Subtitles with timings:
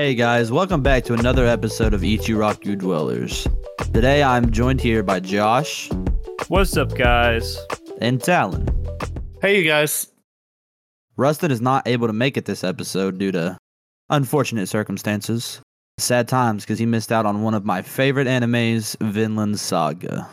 [0.00, 3.46] Hey guys, welcome back to another episode of Ichiraku Dwellers.
[3.92, 5.90] Today I'm joined here by Josh
[6.48, 7.58] What's up, guys?
[8.00, 8.66] and Talon.
[9.42, 10.10] Hey, you guys.
[11.18, 13.58] Rustin is not able to make it this episode due to
[14.08, 15.60] unfortunate circumstances.
[15.98, 20.30] Sad times because he missed out on one of my favorite animes, Vinland Saga.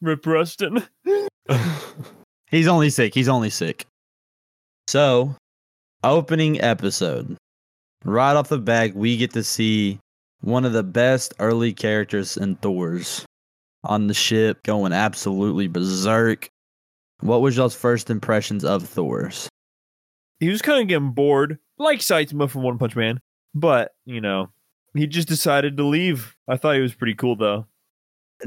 [0.00, 0.84] Rip Rustin.
[2.52, 3.14] He's only sick.
[3.14, 3.84] He's only sick.
[4.86, 5.34] So,
[6.04, 7.36] opening episode.
[8.06, 9.98] Right off the bat, we get to see
[10.40, 13.26] one of the best early characters in Thor's
[13.82, 16.48] on the ship going absolutely berserk.
[17.18, 19.48] What was y'all's first impressions of Thor's?
[20.38, 23.18] He was kind of getting bored, like Saitama from One Punch Man,
[23.56, 24.50] but, you know,
[24.94, 26.36] he just decided to leave.
[26.46, 27.66] I thought he was pretty cool, though.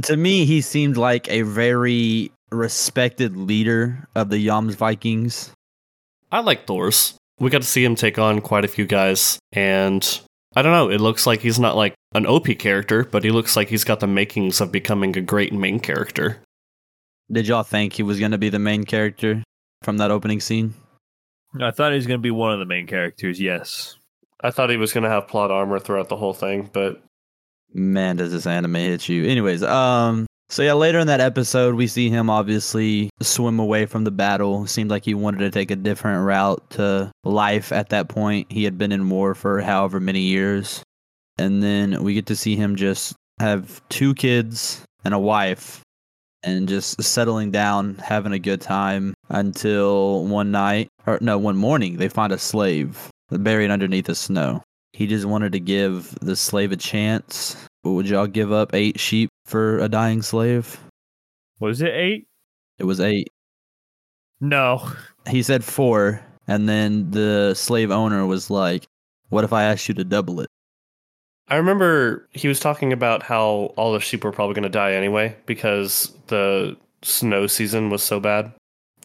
[0.04, 5.52] To me, he seemed like a very respected leader of the Yams Vikings.
[6.32, 7.19] I like Thor's.
[7.40, 10.22] We got to see him take on quite a few guys, and
[10.56, 13.56] I don't know, it looks like he's not like an OP character, but he looks
[13.56, 16.40] like he's got the makings of becoming a great main character.
[17.32, 19.44] Did y'all think he was going to be the main character
[19.84, 20.74] from that opening scene?
[21.60, 23.96] I thought he was going to be one of the main characters, yes.
[24.42, 27.02] I thought he was going to have plot armor throughout the whole thing, but
[27.74, 29.26] Man, does this anime hit you?
[29.26, 34.04] Anyways, um, so yeah, later in that episode, we see him obviously swim away from
[34.04, 34.66] the battle.
[34.68, 38.52] Seemed like he wanted to take a different route to life at that point.
[38.52, 40.84] He had been in war for however many years.
[41.38, 45.82] And then we get to see him just have two kids and a wife
[46.44, 51.98] and just settling down, having a good time until one night, or no, one morning,
[51.98, 54.64] they find a slave buried underneath the snow.
[54.94, 57.56] He just wanted to give the slave a chance.
[57.84, 60.80] Would y'all give up eight sheep for a dying slave?
[61.60, 62.28] Was it eight?
[62.78, 63.30] It was eight.
[64.40, 64.90] No.
[65.28, 68.88] He said four, and then the slave owner was like,
[69.30, 70.50] What if I asked you to double it?
[71.50, 74.94] I remember he was talking about how all the sheep were probably going to die
[74.94, 78.54] anyway because the snow season was so bad.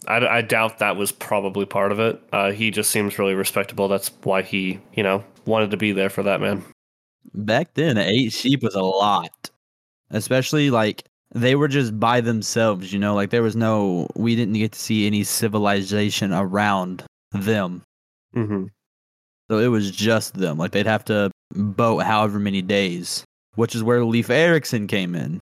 [0.07, 2.23] I, I doubt that was probably part of it.
[2.33, 3.89] Uh, he just seems really respectable.
[3.89, 6.63] That's why he, you know, wanted to be there for that man.
[7.33, 9.51] Back then, eight sheep was a lot.
[10.11, 11.05] Especially like
[11.35, 14.79] they were just by themselves, you know, like there was no, we didn't get to
[14.79, 17.83] see any civilization around them.
[18.35, 18.67] Mm-hmm.
[19.51, 20.59] So it was just them.
[20.59, 23.25] Like they'd have to boat however many days,
[23.57, 25.41] which is where Leif Erikson came in.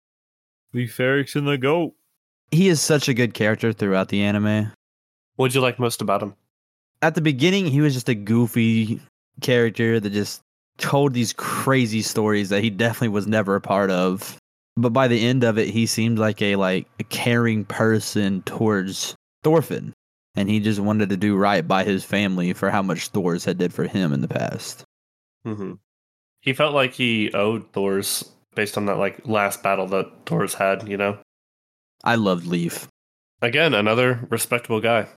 [0.72, 1.94] Leif Erikson the GOAT.
[2.50, 4.72] He is such a good character throughout the anime.
[5.36, 6.34] What'd you like most about him?
[7.02, 9.00] At the beginning, he was just a goofy
[9.40, 10.40] character that just
[10.78, 14.36] told these crazy stories that he definitely was never a part of.
[14.78, 19.16] But by the end of it, he seemed like a like a caring person towards
[19.42, 19.92] Thorfinn,
[20.36, 23.58] and he just wanted to do right by his family for how much Thor's had
[23.58, 24.84] did for him in the past.
[25.44, 25.72] Mm-hmm.
[26.42, 30.88] He felt like he owed Thor's based on that like last battle that Thor's had.
[30.88, 31.18] You know,
[32.04, 32.86] I loved Leif.
[33.42, 35.08] again another respectable guy.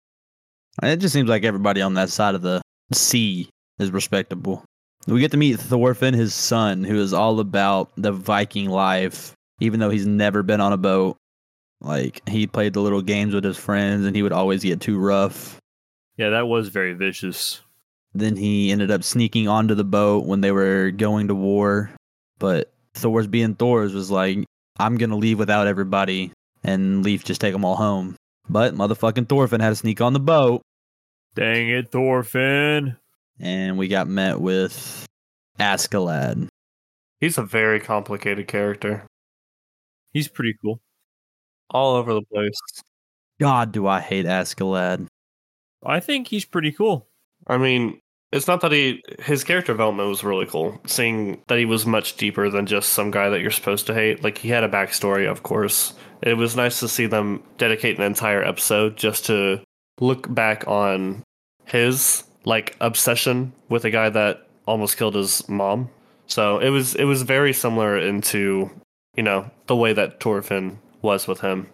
[0.81, 3.47] It just seems like everybody on that side of the sea
[3.77, 4.65] is respectable.
[5.05, 9.79] We get to meet Thorfinn, his son, who is all about the Viking life, even
[9.79, 11.15] though he's never been on a boat.
[11.79, 14.99] Like, he played the little games with his friends and he would always get too
[14.99, 15.57] rough.
[16.17, 17.61] Yeah, that was very vicious.
[18.13, 21.89] Then he ended up sneaking onto the boat when they were going to war.
[22.37, 24.39] But Thor's being Thor's was like,
[24.77, 26.31] I'm going to leave without everybody
[26.63, 28.15] and leave, just take them all home.
[28.49, 30.61] But motherfucking Thorfinn had to sneak on the boat.
[31.33, 32.97] Dang it, Thorfinn.
[33.39, 35.05] and we got met with
[35.59, 36.47] Askeladd.
[37.19, 39.05] He's a very complicated character,
[40.13, 40.81] He's pretty cool.
[41.69, 42.59] all over the place.
[43.39, 45.07] God, do I hate Askeladd.
[45.85, 47.07] I think he's pretty cool.
[47.47, 47.99] I mean,
[48.31, 50.79] it's not that he his character development was really cool.
[50.85, 54.23] Seeing that he was much deeper than just some guy that you're supposed to hate.
[54.23, 55.93] Like he had a backstory, of course.
[56.21, 59.61] It was nice to see them dedicate an entire episode just to
[59.99, 61.23] look back on
[61.65, 65.89] his like obsession with a guy that almost killed his mom.
[66.27, 68.69] So it was it was very similar into
[69.15, 71.67] you know the way that Thorfinn was with him.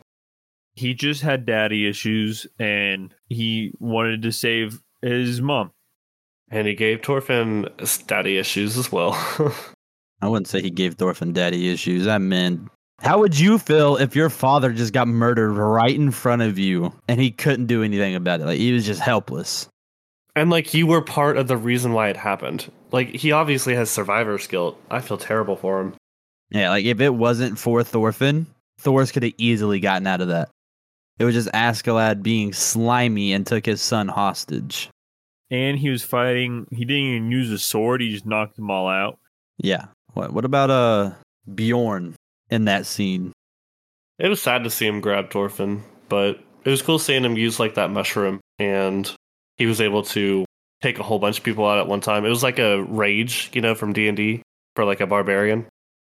[0.76, 5.72] He just had daddy issues and he wanted to save his mom.
[6.50, 7.68] And he gave Thorfinn
[8.06, 9.12] daddy issues as well.
[10.22, 12.08] I wouldn't say he gave Thorfinn daddy issues.
[12.08, 12.70] I meant,
[13.00, 16.94] how would you feel if your father just got murdered right in front of you
[17.08, 18.46] and he couldn't do anything about it?
[18.46, 19.68] Like, he was just helpless.
[20.38, 22.72] And like you were part of the reason why it happened.
[22.92, 24.80] Like he obviously has survivor's guilt.
[24.90, 25.96] I feel terrible for him.
[26.50, 28.48] Yeah, like, if it wasn't for Thorfinn,
[28.80, 30.50] Thor's could have easily gotten out of that.
[31.20, 34.90] It was just Askeladd being slimy and took his son hostage.
[35.50, 36.68] and he was fighting.
[36.72, 38.02] He didn't even use a sword.
[38.02, 39.18] He just knocked them all out.
[39.58, 39.86] Yeah.
[40.14, 41.12] What what about uh
[41.54, 42.16] Bjorn
[42.50, 43.32] in that scene?
[44.20, 47.60] It was sad to see him grab Thorfinn, but it was cool seeing him use
[47.60, 49.12] like that mushroom and
[49.58, 50.46] he was able to
[50.82, 52.26] take a whole bunch of people out at one time.
[52.26, 54.42] It was like a rage, you know, from D and D
[54.76, 55.66] for like a barbarian.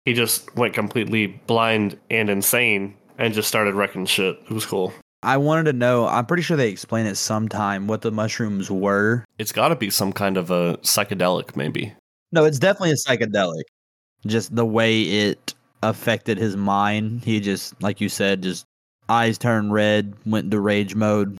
[0.08, 4.40] He just went completely blind and insane and just started wrecking shit.
[4.42, 4.90] It was cool.
[5.22, 9.22] I wanted to know, I'm pretty sure they explain it sometime what the mushrooms were.
[9.36, 11.92] It's got to be some kind of a psychedelic, maybe.
[12.32, 13.64] No, it's definitely a psychedelic.
[14.26, 17.22] Just the way it affected his mind.
[17.22, 18.64] He just, like you said, just
[19.10, 21.36] eyes turned red, went into rage mode.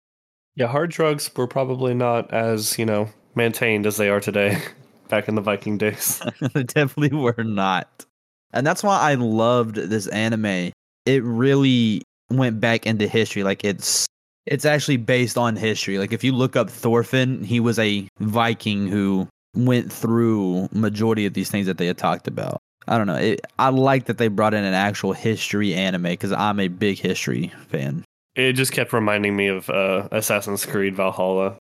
[0.56, 4.60] Yeah, hard drugs were probably not as, you know, maintained as they are today
[5.08, 6.20] back in the Viking days.
[6.52, 8.04] they definitely were not.
[8.52, 10.72] And that's why I loved this anime.
[11.06, 13.42] It really went back into history.
[13.42, 14.06] Like it's
[14.46, 15.98] it's actually based on history.
[15.98, 21.34] Like if you look up Thorfinn, he was a Viking who went through majority of
[21.34, 22.60] these things that they had talked about.
[22.86, 23.16] I don't know.
[23.16, 26.98] It, I like that they brought in an actual history anime because I'm a big
[26.98, 28.04] history fan.
[28.34, 31.58] It just kept reminding me of uh, Assassin's Creed Valhalla.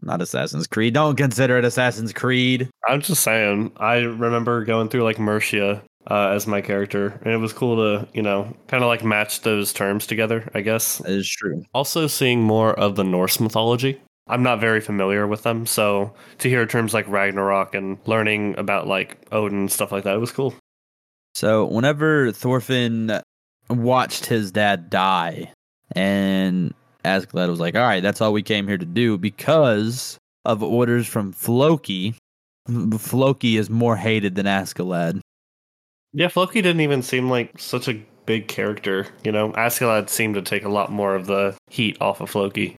[0.00, 0.94] Not Assassin's Creed.
[0.94, 2.68] Don't consider it Assassin's Creed.
[2.88, 3.72] I'm just saying.
[3.76, 8.08] I remember going through like Mercia uh, as my character, and it was cool to
[8.12, 10.48] you know kind of like match those terms together.
[10.54, 11.62] I guess That is true.
[11.74, 14.00] also seeing more of the Norse mythology.
[14.28, 18.86] I'm not very familiar with them, so to hear terms like Ragnarok and learning about
[18.86, 20.54] like Odin and stuff like that, it was cool.
[21.34, 23.20] So whenever Thorfinn
[23.68, 25.50] watched his dad die,
[25.92, 26.72] and
[27.04, 31.06] Askeladd was like, "All right, that's all we came here to do," because of orders
[31.06, 32.14] from Floki.
[32.98, 35.20] Floki is more hated than Askeladd.
[36.12, 39.06] Yeah, Floki didn't even seem like such a big character.
[39.24, 42.76] You know, Askeladd seemed to take a lot more of the heat off of Floki.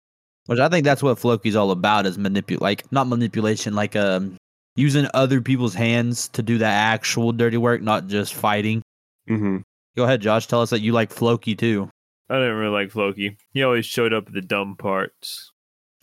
[0.47, 4.37] Which I think that's what Floki's all about is manipulate, like not manipulation, like um
[4.77, 8.83] using other people's hands to do the actual dirty work, not just fighting.
[9.29, 9.59] Mm-hmm.
[9.97, 10.47] Go ahead, Josh.
[10.47, 11.89] Tell us that you like Floki too.
[12.29, 13.37] I didn't really like Floki.
[13.53, 15.53] He always showed up at the dumb parts.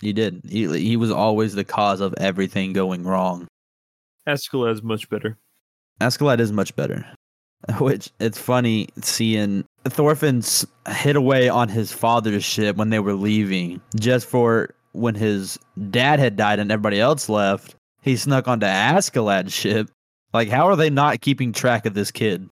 [0.01, 0.41] He did.
[0.47, 3.47] He he was always the cause of everything going wrong.
[4.27, 5.37] Askeladd's much better.
[5.99, 7.05] Askeladd is much better.
[7.79, 13.81] Which it's funny seeing Thorfinn's hit away on his father's ship when they were leaving,
[13.95, 15.59] just for when his
[15.89, 17.75] dad had died and everybody else left.
[18.01, 19.89] He snuck onto Askeladd's ship.
[20.33, 22.47] Like, how are they not keeping track of this kid?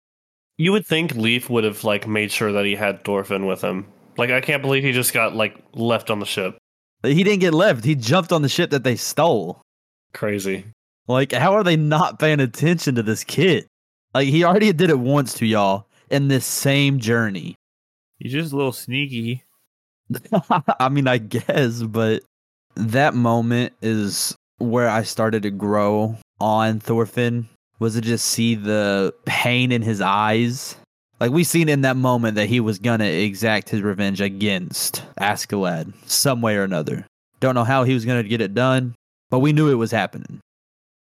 [0.59, 3.87] You would think Leif would have like made sure that he had Thorfinn with him.
[4.17, 6.57] Like, I can't believe he just got like left on the ship.
[7.03, 7.85] He didn't get left.
[7.85, 9.61] He jumped on the ship that they stole.
[10.13, 10.65] Crazy.
[11.07, 13.67] Like, how are they not paying attention to this kid?
[14.17, 17.55] Like, he already did it once to y'all in this same journey.
[18.19, 19.45] He's just a little sneaky.
[20.81, 22.23] I mean, I guess, but
[22.77, 27.47] that moment is where I started to grow on Thorfinn.
[27.79, 30.77] Was to just see the pain in his eyes.
[31.21, 35.93] Like we seen in that moment that he was gonna exact his revenge against Askeladd
[36.09, 37.05] some way or another.
[37.41, 38.95] Don't know how he was gonna get it done,
[39.29, 40.41] but we knew it was happening.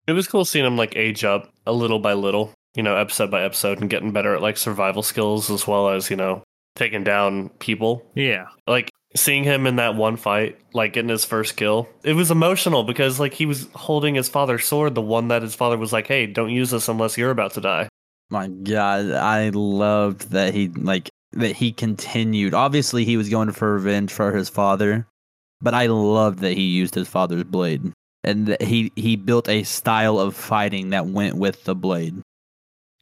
[0.06, 3.28] It was cool seeing him like age up a little by little, you know, episode
[3.28, 6.44] by episode and getting better at like survival skills as well as, you know,
[6.76, 8.08] taking down people.
[8.14, 8.46] Yeah.
[8.68, 12.84] Like seeing him in that one fight, like getting his first kill, it was emotional
[12.84, 16.06] because like he was holding his father's sword, the one that his father was like,
[16.06, 17.88] "Hey, don't use this unless you're about to die."
[18.30, 22.54] My God, I loved that he like that he continued.
[22.54, 25.08] Obviously, he was going for revenge for his father,
[25.60, 27.92] but I loved that he used his father's blade
[28.22, 32.22] and he he built a style of fighting that went with the blade.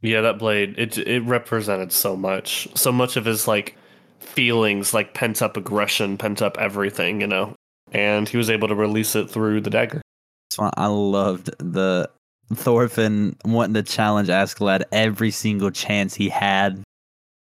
[0.06, 3.76] Yeah, that blade it it represented so much, so much of his like
[4.20, 7.54] feelings, like pent up aggression, pent up everything, you know.
[7.92, 10.02] And he was able to release it through the dagger.
[10.50, 12.10] So I loved the
[12.54, 16.82] Thorfinn wanting to challenge Askeladd every single chance he had.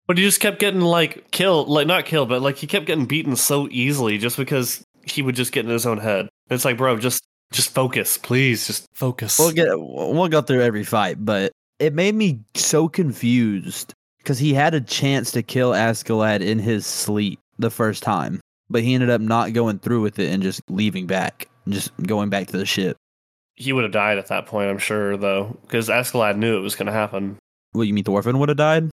[0.08, 3.06] But he just kept getting like killed, like not killed, but like he kept getting
[3.06, 6.30] beaten so easily just because he would just get in his own head.
[6.50, 9.39] It's like, bro, just just focus, please, just focus.
[9.39, 11.51] We'll get we'll go through every fight, but
[11.82, 16.86] it made me so confused because he had a chance to kill Askeladd in his
[16.86, 20.62] sleep the first time, but he ended up not going through with it and just
[20.70, 22.98] leaving back, just going back to the ship.
[23.56, 26.76] he would have died at that point, I'm sure, though, because Askeladd knew it was
[26.76, 27.38] going to happen.
[27.74, 28.90] What you mean Thorfinn would have died?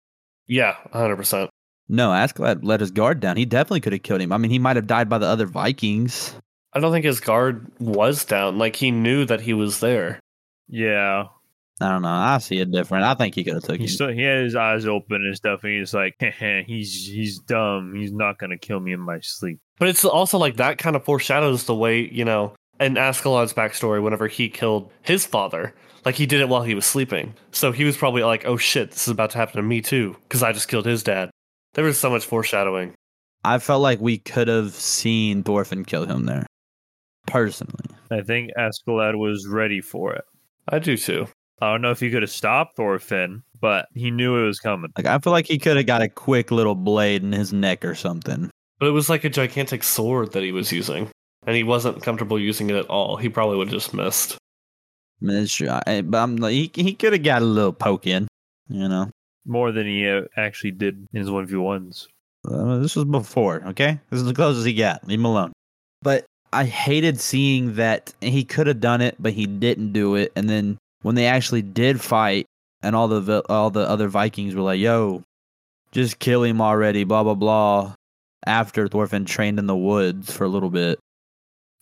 [0.47, 1.49] Yeah, 100%.
[1.89, 3.37] No, Askeladd let his guard down.
[3.37, 4.33] He definitely could have killed him.
[4.33, 6.35] I mean, he might have died by the other Vikings.
[6.73, 8.59] I don't think his guard was down.
[8.59, 10.19] Like, he knew that he was there.
[10.69, 11.27] Yeah.
[11.81, 12.09] I don't know.
[12.09, 13.05] I see it different.
[13.05, 13.89] I think he could have took He him.
[13.89, 16.15] still he had his eyes open and stuff, and he's like,
[16.67, 17.95] he's he's dumb.
[17.95, 19.59] He's not gonna kill me in my sleep.
[19.79, 24.03] But it's also like that kind of foreshadows the way, you know, And Askeladd's backstory,
[24.03, 25.75] whenever he killed his father,
[26.07, 27.35] like he did it while he was sleeping.
[27.53, 30.17] So he was probably like, oh shit, this is about to happen to me too,
[30.23, 31.31] because I just killed his dad.
[31.75, 32.95] There was so much foreshadowing.
[33.45, 36.47] I felt like we could have seen Thorfinn kill him there.
[37.27, 37.85] Personally.
[38.11, 40.25] I think Askeladd was ready for it.
[40.69, 41.27] I do too.
[41.61, 44.93] I don't know if he could have stopped Thorfinn, but he knew it was coming.
[44.97, 47.85] Like I feel like he could have got a quick little blade in his neck
[47.85, 48.51] or something.
[48.79, 51.09] But it was like a gigantic sword that he was using.
[51.47, 53.17] And he wasn't comfortable using it at all.
[53.17, 54.37] He probably would have just missed.
[55.23, 55.71] I mean, it's true.
[55.71, 58.27] I, but I'm like, he, he could have got a little poke in,
[58.69, 59.11] you know.
[59.47, 62.09] More than he uh, actually did in his 1v1s.
[62.51, 64.01] Uh, this was before, okay?
[64.11, 65.07] This is the closest he got.
[65.07, 65.53] Leave him alone.
[66.03, 70.33] But I hated seeing that he could have done it, but he didn't do it.
[70.37, 72.47] And then when they actually did fight,
[72.83, 75.23] and all the all the other Vikings were like, "Yo,
[75.93, 77.95] just kill him already," blah blah blah.
[78.45, 80.99] After Thorfinn trained in the woods for a little bit,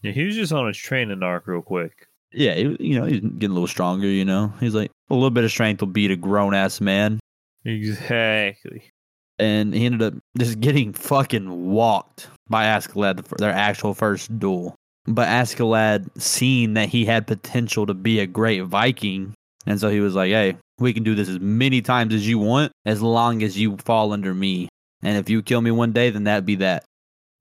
[0.02, 2.06] Yeah, he was just on his training arc real quick.
[2.32, 4.06] yeah, he, you know, he's getting a little stronger.
[4.06, 7.18] You know, he's like a little bit of strength will beat a grown ass man.
[7.64, 8.90] Exactly.
[9.38, 14.74] and he ended up just getting fucking walked by Askeladd for their actual first duel.
[15.06, 19.34] But Askeladd seen that he had potential to be a great Viking,
[19.66, 22.38] and so he was like, "Hey, we can do this as many times as you
[22.38, 24.68] want, as long as you fall under me.
[25.02, 26.84] And if you kill me one day, then that'd be that."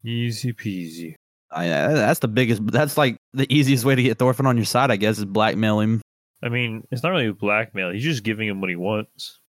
[0.03, 1.15] Easy peasy.
[1.50, 2.65] I, that's the biggest.
[2.67, 5.79] That's like the easiest way to get Thorfinn on your side, I guess, is blackmail
[5.79, 6.01] him.
[6.43, 7.91] I mean, it's not really blackmail.
[7.91, 9.39] He's just giving him what he wants.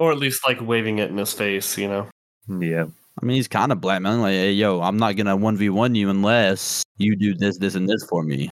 [0.00, 2.08] Or at least like waving it in his face, you know?
[2.48, 2.86] Yeah.
[3.20, 5.94] I mean, he's kind of blackmailing, like, "Hey, yo, I'm not gonna one v one
[5.94, 8.48] you unless you do this, this, and this for me."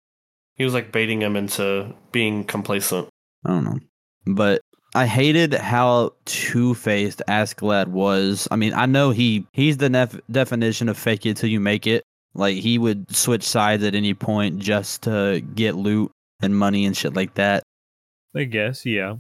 [0.55, 3.09] He was like baiting him into being complacent.
[3.45, 3.79] I don't know.
[4.25, 4.61] But
[4.95, 8.47] I hated how two faced Askeladd was.
[8.49, 11.85] I mean, I know he he's the nef- definition of fake it till you make
[11.85, 12.03] it.
[12.33, 16.95] Like he would switch sides at any point just to get loot and money and
[16.95, 17.63] shit like that.
[18.35, 19.15] I guess, yeah.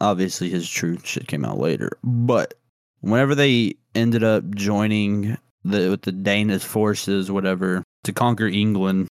[0.00, 1.90] Obviously, his true shit came out later.
[2.02, 2.54] But
[3.00, 9.08] whenever they ended up joining the with the Danish forces, whatever, to conquer England,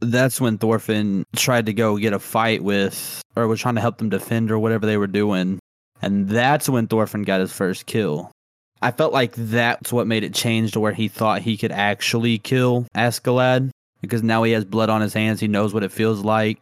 [0.00, 3.98] that's when Thorfinn tried to go get a fight with, or was trying to help
[3.98, 5.58] them defend, or whatever they were doing.
[6.02, 8.30] And that's when Thorfinn got his first kill.
[8.80, 12.38] I felt like that's what made it change to where he thought he could actually
[12.38, 13.70] kill Askeladd
[14.00, 15.40] because now he has blood on his hands.
[15.40, 16.58] He knows what it feels like.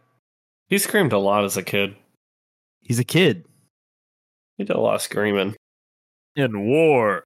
[0.67, 1.95] He screamed a lot as a kid.
[2.81, 3.45] He's a kid.
[4.57, 5.55] He did a lot of screaming.
[6.39, 7.23] In war.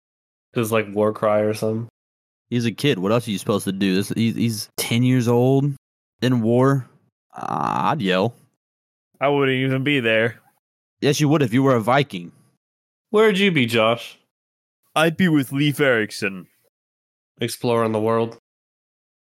[0.54, 1.88] His like war cry or something.
[2.50, 3.00] He's a kid.
[3.00, 3.96] What else are you supposed to do?
[3.96, 5.74] This, he's, he's 10 years old
[6.22, 6.88] in war.
[7.36, 8.36] Uh, I'd yell.
[9.20, 10.40] I wouldn't even be there.
[11.02, 12.32] Yes, you would if you were a Viking.
[13.10, 14.20] Where'd you be, Josh?
[14.96, 16.48] I'd be with Leif Erikson.
[17.42, 18.38] Exploring the world.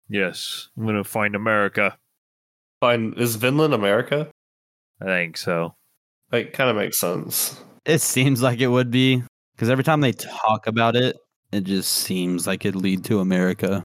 [0.09, 0.69] Yes.
[0.77, 1.97] I'm going to find America.
[2.81, 4.29] Find Is Vinland America?
[5.01, 5.75] I think so.
[6.31, 7.59] Like, kind of makes sense.
[7.85, 9.23] It seems like it would be
[9.63, 11.17] because every time they talk about it,
[11.53, 13.85] it just seems like it'd lead to America.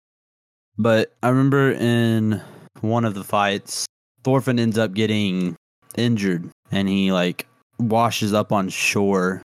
[0.76, 2.42] But I remember in
[2.80, 3.86] one of the fights,
[4.24, 5.54] Thorfinn ends up getting
[5.94, 7.46] injured and he like
[7.78, 9.42] washes up on shore.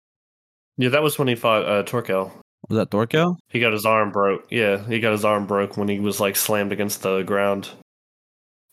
[0.76, 2.32] Yeah, that was when he fought uh, Thorkel.
[2.68, 3.38] Was that Thorkel?
[3.50, 4.44] He got his arm broke.
[4.50, 7.70] Yeah, he got his arm broke when he was like slammed against the ground.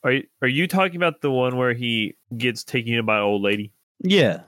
[0.04, 3.24] Are you, are you talking about the one where he gets taken in by an
[3.24, 3.72] old lady?
[4.00, 4.42] Yeah.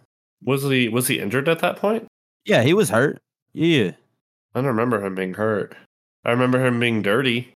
[0.44, 2.08] Was he was he injured at that point?
[2.48, 3.22] Yeah, he was hurt.
[3.52, 3.92] Yeah.
[4.56, 5.76] I don't remember him being hurt.
[6.24, 7.54] I remember him being dirty.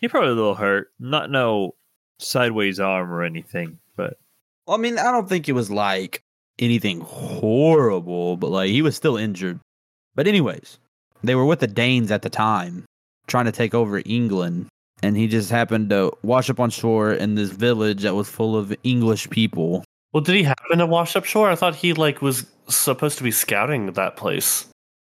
[0.00, 0.90] He probably a little hurt.
[0.98, 1.74] Not no
[2.18, 4.18] sideways arm or anything, but
[4.66, 6.22] I mean, I don't think it was like
[6.58, 9.60] anything horrible, but like he was still injured.
[10.14, 10.78] But anyways,
[11.22, 12.86] they were with the Danes at the time,
[13.26, 14.68] trying to take over England,
[15.02, 18.56] and he just happened to wash up on shore in this village that was full
[18.56, 19.84] of English people.
[20.14, 21.50] Well, did he happen to wash up shore?
[21.50, 24.66] I thought he like was supposed to be scouting that place.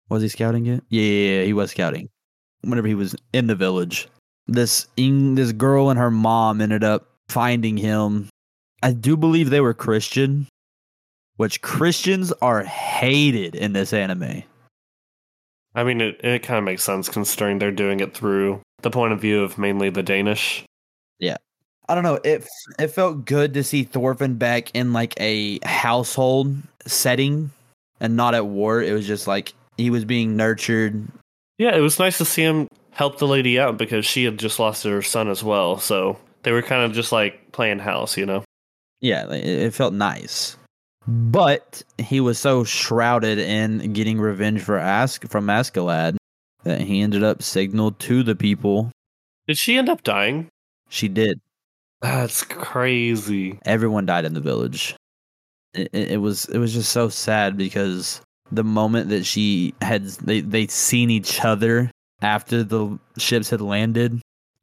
[0.09, 0.85] Was he scouting it?
[0.89, 2.09] Yeah, yeah, yeah, he was scouting.
[2.63, 4.09] Whenever he was in the village,
[4.47, 8.29] this this girl and her mom ended up finding him.
[8.83, 10.49] I do believe they were Christian,
[11.37, 14.43] which Christians are hated in this anime.
[15.75, 19.13] I mean, it, it kind of makes sense considering they're doing it through the point
[19.13, 20.65] of view of mainly the Danish.
[21.19, 21.37] Yeah.
[21.89, 22.21] I don't know.
[22.25, 22.47] It
[22.79, 27.51] it felt good to see Thorfinn back in like a household setting
[28.01, 28.83] and not at war.
[28.83, 31.07] It was just like he was being nurtured.
[31.59, 34.59] Yeah, it was nice to see him help the lady out because she had just
[34.59, 35.79] lost her son as well.
[35.79, 38.45] So they were kind of just like playing house, you know?
[39.01, 40.57] Yeah, it, felt nice.
[41.09, 46.17] But he was so shrouded in getting revenge for Ask from Askeladd
[46.63, 48.93] that he ended up signaled to the people.
[49.49, 50.47] Did she end up dying?
[50.89, 51.41] She did.
[52.01, 53.59] That's crazy.
[53.65, 54.95] Everyone died in the village.
[55.75, 60.05] It, it, it was it was just so sad because the moment that she had
[60.07, 64.21] they they seen each other after the ships had landed,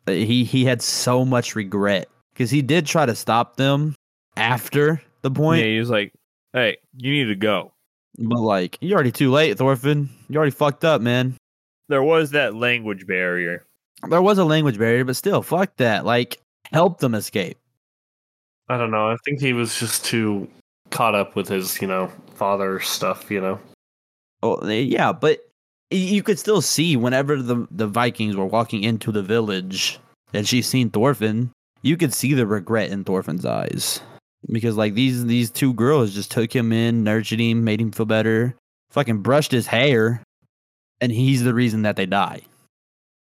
[0.08, 3.96] uh, he he had so much regret because he did try to stop them
[4.38, 6.14] after the point, Yeah, he was like,
[6.54, 7.72] "Hey, you need to go."
[8.18, 10.10] but like you're already too late, Thorfinn.
[10.28, 11.36] You already fucked up, man.
[11.88, 13.66] There was that language barrier.
[14.08, 16.06] There was a language barrier, but still, fuck that.
[16.06, 16.40] Like,
[16.72, 17.58] help them escape.
[18.70, 19.10] I don't know.
[19.10, 20.48] I think he was just too
[20.92, 23.60] caught up with his, you know, father stuff, you know.
[24.42, 25.40] Oh, yeah, but
[25.92, 30.00] you could still see whenever the the Vikings were walking into the village
[30.34, 34.02] and she's seen Thorfinn, you could see the regret in Thorfinn's eyes
[34.50, 38.06] because like these these two girls just took him in, nurtured him, made him feel
[38.06, 38.56] better,
[38.92, 40.24] fucking brushed his hair,
[41.02, 42.42] and he's the reason that they die.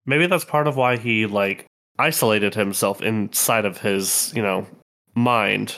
[0.07, 1.67] Maybe that's part of why he like
[1.99, 4.67] isolated himself inside of his, you know,
[5.15, 5.77] mind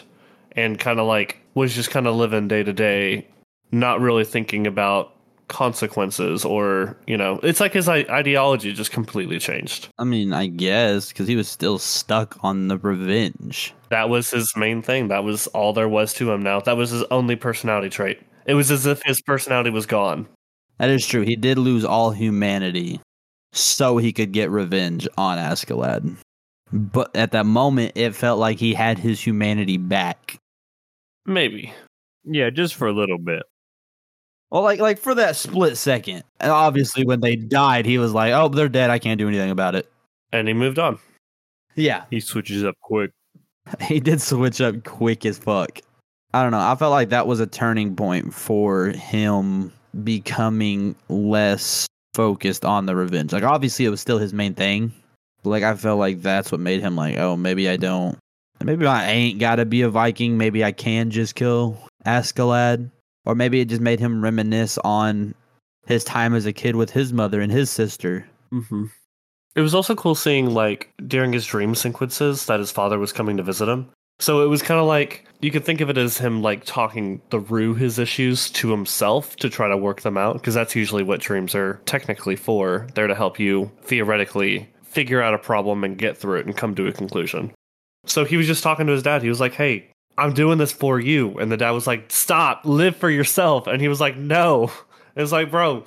[0.56, 3.26] and kind of like was just kind of living day to day,
[3.72, 5.12] not really thinking about
[5.48, 9.88] consequences or, you know, it's like his ideology just completely changed.
[9.98, 13.74] I mean, I guess because he was still stuck on the revenge.
[13.90, 15.08] That was his main thing.
[15.08, 16.60] That was all there was to him now.
[16.60, 18.20] That was his only personality trait.
[18.46, 20.26] It was as if his personality was gone.
[20.78, 21.22] That is true.
[21.22, 23.00] He did lose all humanity
[23.52, 26.16] so he could get revenge on Askeladd.
[26.72, 30.38] But at that moment, it felt like he had his humanity back.
[31.26, 31.72] Maybe.
[32.24, 33.42] Yeah, just for a little bit.
[34.50, 36.22] Well, like like for that split second.
[36.40, 38.90] And obviously, when they died, he was like, "Oh, they're dead.
[38.90, 39.90] I can't do anything about it."
[40.32, 40.98] And he moved on.
[41.76, 43.10] Yeah, He switches up quick.
[43.80, 45.80] he did switch up quick as fuck.
[46.32, 46.60] I don't know.
[46.60, 52.96] I felt like that was a turning point for him becoming less focused on the
[52.96, 53.32] revenge.
[53.32, 54.92] Like obviously it was still his main thing.
[55.42, 58.18] But like I felt like that's what made him like, oh, maybe I don't
[58.62, 60.38] maybe I ain't gotta be a Viking.
[60.38, 62.90] Maybe I can just kill Askeladd.
[63.26, 65.34] Or maybe it just made him reminisce on
[65.86, 68.26] his time as a kid with his mother and his sister.
[68.52, 68.84] Mm-hmm.
[69.56, 73.38] It was also cool seeing, like, during his dream sequences that his father was coming
[73.38, 73.88] to visit him.
[74.18, 77.22] So it was kind of like you could think of it as him, like, talking
[77.30, 81.20] through his issues to himself to try to work them out, because that's usually what
[81.20, 82.86] dreams are technically for.
[82.94, 86.74] They're to help you theoretically figure out a problem and get through it and come
[86.74, 87.52] to a conclusion.
[88.06, 89.22] So he was just talking to his dad.
[89.22, 91.38] He was like, hey, I'm doing this for you.
[91.38, 93.66] And the dad was like, stop, live for yourself.
[93.66, 94.70] And he was like, no.
[95.16, 95.84] It was like, bro,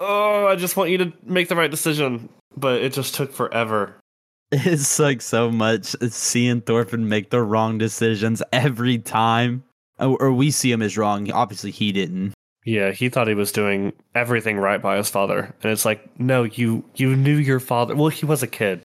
[0.00, 2.28] oh, I just want you to make the right decision.
[2.54, 3.96] But it just took forever.
[4.52, 9.64] It sucks so much seeing Thorfinn make the wrong decisions every time.
[9.98, 11.32] Or, or we see him as wrong.
[11.32, 12.34] Obviously, he didn't.
[12.66, 15.54] Yeah, he thought he was doing everything right by his father.
[15.62, 17.94] And it's like, no, you you knew your father.
[17.96, 18.82] Well, he was a kid.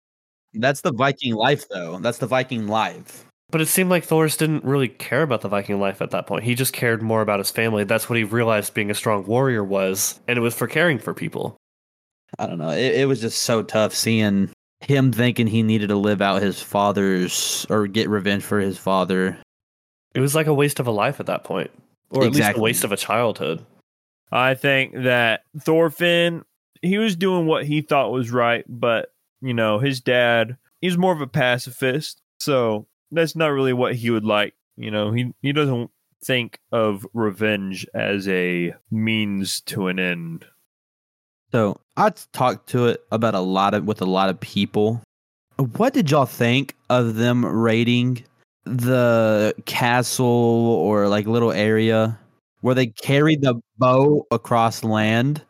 [0.55, 1.99] That's the Viking life, though.
[1.99, 3.25] That's the Viking life.
[3.51, 6.45] But it seemed like Thor's didn't really care about the Viking life at that point.
[6.45, 7.85] He just cared more about his family.
[7.85, 11.15] That's what he realized being a strong warrior was, and it was for caring for
[11.15, 11.57] people.
[12.39, 12.71] I don't know.
[12.71, 16.61] It, it was just so tough seeing him thinking he needed to live out his
[16.61, 19.39] father's or get revenge for his father.
[20.15, 21.71] It was like a waste of a life at that point,
[22.11, 23.65] or at least a waste of a childhood.
[24.31, 26.45] I think that Thorfinn,
[26.83, 31.12] he was doing what he thought was right, but you know, his dad, he's more
[31.12, 34.55] of a pacifist, so that's not really what he would like.
[34.77, 35.90] You know, he he doesn't
[36.24, 40.44] think of revenge as a means to an end.
[41.53, 45.03] So I talked to it about a lot of with a lot of people.
[45.77, 48.24] What did y'all think of them raiding
[48.64, 52.18] the castle or like little area
[52.61, 55.42] where they carried the bow across land?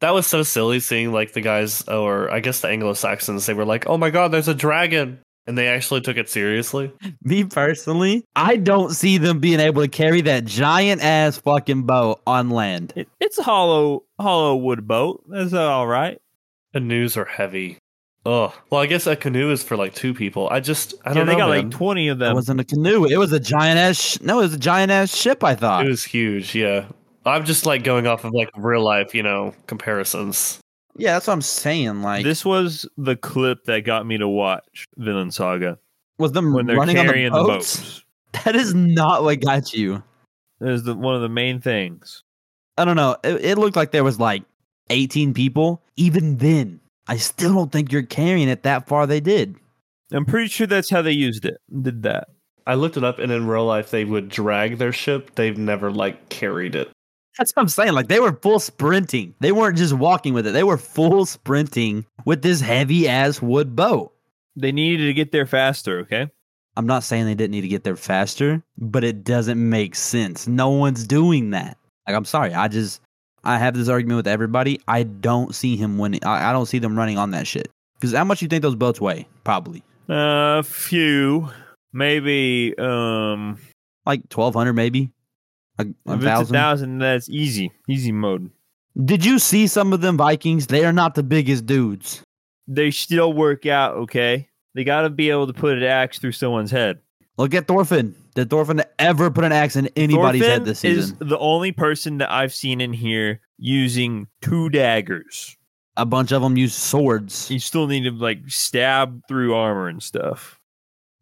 [0.00, 3.46] That was so silly seeing like the guys, oh, or I guess the Anglo Saxons,
[3.46, 5.20] they were like, oh my god, there's a dragon.
[5.46, 6.90] And they actually took it seriously.
[7.22, 12.22] Me personally, I don't see them being able to carry that giant ass fucking boat
[12.26, 12.94] on land.
[12.96, 15.22] It, it's a hollow hollow wood boat.
[15.28, 16.18] That's all right.
[16.72, 17.76] Canoes are heavy.
[18.24, 18.52] Ugh.
[18.70, 20.48] Well, I guess a canoe is for like two people.
[20.48, 21.38] I just, I Yeah, don't they know.
[21.40, 21.64] got man.
[21.64, 22.32] like twenty of them.
[22.32, 23.04] It wasn't a canoe.
[23.04, 23.96] It was a giant ass.
[24.00, 25.44] Sh- no, it was a giant ass ship.
[25.44, 25.84] I thought.
[25.84, 26.86] It was huge, yeah.
[27.26, 30.60] I'm just like going off of like real life, you know, comparisons.
[30.96, 32.02] yeah, that's what I'm saying.
[32.02, 35.78] Like, this was the clip that got me to watch Vinland Saga
[36.18, 37.76] was them when they're running on the carrying the boats?
[37.76, 38.00] boats.
[38.44, 40.02] That is not what got you.
[40.60, 42.22] That is the, one of the main things.
[42.76, 43.16] I don't know.
[43.22, 44.42] It, it looked like there was like
[44.90, 45.82] 18 people.
[45.96, 49.06] Even then, I still don't think you're carrying it that far.
[49.06, 49.56] They did.
[50.12, 51.58] I'm pretty sure that's how they used it.
[51.82, 52.28] Did that.
[52.66, 55.34] I looked it up, and in real life, they would drag their ship.
[55.34, 56.90] They've never like carried it.
[57.38, 57.92] That's what I'm saying.
[57.92, 59.34] Like they were full sprinting.
[59.40, 60.52] They weren't just walking with it.
[60.52, 64.12] They were full sprinting with this heavy ass wood boat.
[64.56, 66.00] They needed to get there faster.
[66.00, 66.30] Okay.
[66.76, 70.48] I'm not saying they didn't need to get there faster, but it doesn't make sense.
[70.48, 71.76] No one's doing that.
[72.06, 72.52] Like, I'm sorry.
[72.52, 73.00] I just,
[73.44, 74.80] I have this argument with everybody.
[74.88, 76.24] I don't see him winning.
[76.24, 77.70] I, I don't see them running on that shit.
[77.94, 79.28] Because how much you think those boats weigh?
[79.44, 81.48] Probably A few,
[81.92, 82.74] maybe.
[82.76, 83.58] Um,
[84.04, 85.10] like 1,200, maybe.
[85.78, 86.54] A, a if it's a thousand.
[86.54, 88.50] thousand, that's easy, easy mode.
[89.04, 90.68] Did you see some of them Vikings?
[90.68, 92.22] They are not the biggest dudes.
[92.68, 94.48] They still work out, okay?
[94.74, 97.00] They got to be able to put an axe through someone's head.
[97.36, 98.14] Look at Thorfinn.
[98.36, 101.16] Did Thorfinn ever put an axe in anybody's head this season?
[101.20, 105.56] is the only person that I've seen in here using two daggers.
[105.96, 107.50] a bunch of them use swords.
[107.50, 110.58] You still need to like stab through armor and stuff.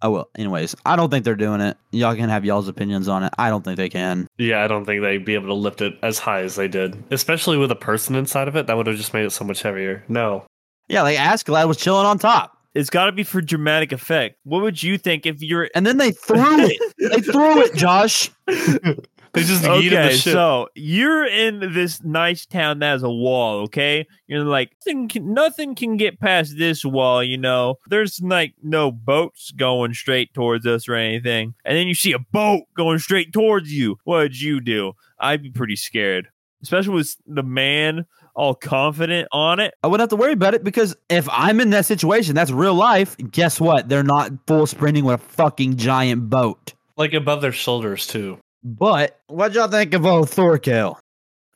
[0.02, 0.28] Oh well.
[0.36, 1.76] Anyways, I don't think they're doing it.
[1.92, 3.32] Y'all can have y'all's opinions on it.
[3.38, 4.26] I don't think they can.
[4.36, 7.02] Yeah, I don't think they'd be able to lift it as high as they did.
[7.10, 9.62] Especially with a person inside of it, that would have just made it so much
[9.62, 10.04] heavier.
[10.08, 10.44] No.
[10.88, 14.36] Yeah, like Askeladd was chilling on top, It's got to be for dramatic effect.
[14.44, 16.94] What would you think if you're and then they threw it.
[16.98, 18.30] they threw it, Josh.
[19.34, 20.16] They just yeeted the okay?
[20.16, 20.32] ship.
[20.34, 23.62] So you're in this nice town that has a wall.
[23.62, 27.24] Okay, you're like nothing can, nothing can get past this wall.
[27.24, 31.54] You know, there's like no boats going straight towards us or anything.
[31.64, 33.96] And then you see a boat going straight towards you.
[34.04, 34.92] What'd you do?
[35.18, 36.28] I'd be pretty scared,
[36.62, 39.74] especially with the man all confident on it.
[39.82, 42.74] I wouldn't have to worry about it because if I'm in that situation, that's real
[42.74, 43.16] life.
[43.30, 43.88] Guess what?
[43.88, 46.74] They're not full sprinting with a fucking giant boat.
[46.96, 48.38] like above their shoulders too.
[48.64, 50.98] But what y'all think of old Thorkel?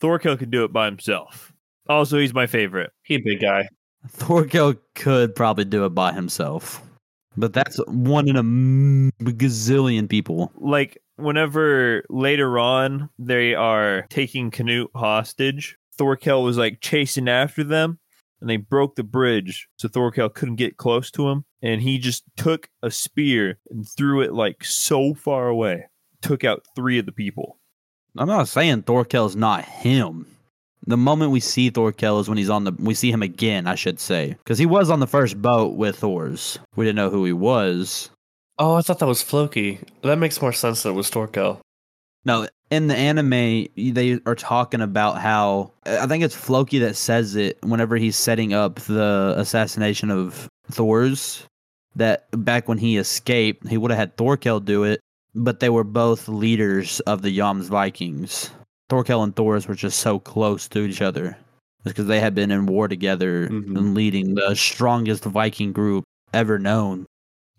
[0.00, 1.52] Thorkel could do it by himself.
[1.88, 2.90] Also, he's my favorite.
[3.02, 3.68] He a big guy.
[4.08, 6.82] Thorkel could probably do it by himself.
[7.36, 10.52] But that's one in a m- gazillion people.
[10.56, 17.98] like whenever later on they are taking Canute hostage, Thorkel was like chasing after them
[18.40, 22.24] and they broke the bridge so Thorkel couldn't get close to him and he just
[22.36, 25.86] took a spear and threw it like so far away.
[26.22, 27.58] Took out 3 of the people.
[28.18, 30.26] I'm not saying Thorkel is not him.
[30.86, 32.72] The moment we see Thorkel is when he's on the.
[32.72, 35.98] We see him again, I should say, because he was on the first boat with
[35.98, 36.58] Thor's.
[36.76, 38.10] We didn't know who he was.
[38.58, 39.80] Oh, I thought that was Floki.
[40.02, 41.60] That makes more sense that it was Thorkel.
[42.24, 47.36] No, in the anime, they are talking about how I think it's Floki that says
[47.36, 51.44] it whenever he's setting up the assassination of Thor's.
[51.96, 55.00] That back when he escaped, he would have had Thorkel do it,
[55.36, 58.50] but they were both leaders of the Yams Vikings.
[58.88, 61.36] Thorkel and Thor's were just so close to each other
[61.84, 63.76] because they had been in war together Mhm.
[63.76, 67.06] and leading the strongest Viking group ever known.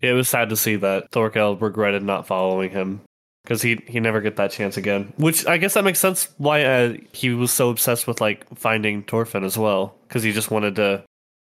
[0.00, 3.00] It was sad to see that Thorkel regretted not following him
[3.44, 5.12] because he he never get that chance again.
[5.16, 9.02] Which I guess that makes sense why uh, he was so obsessed with like finding
[9.02, 11.02] Thorfinn as well because he just wanted to,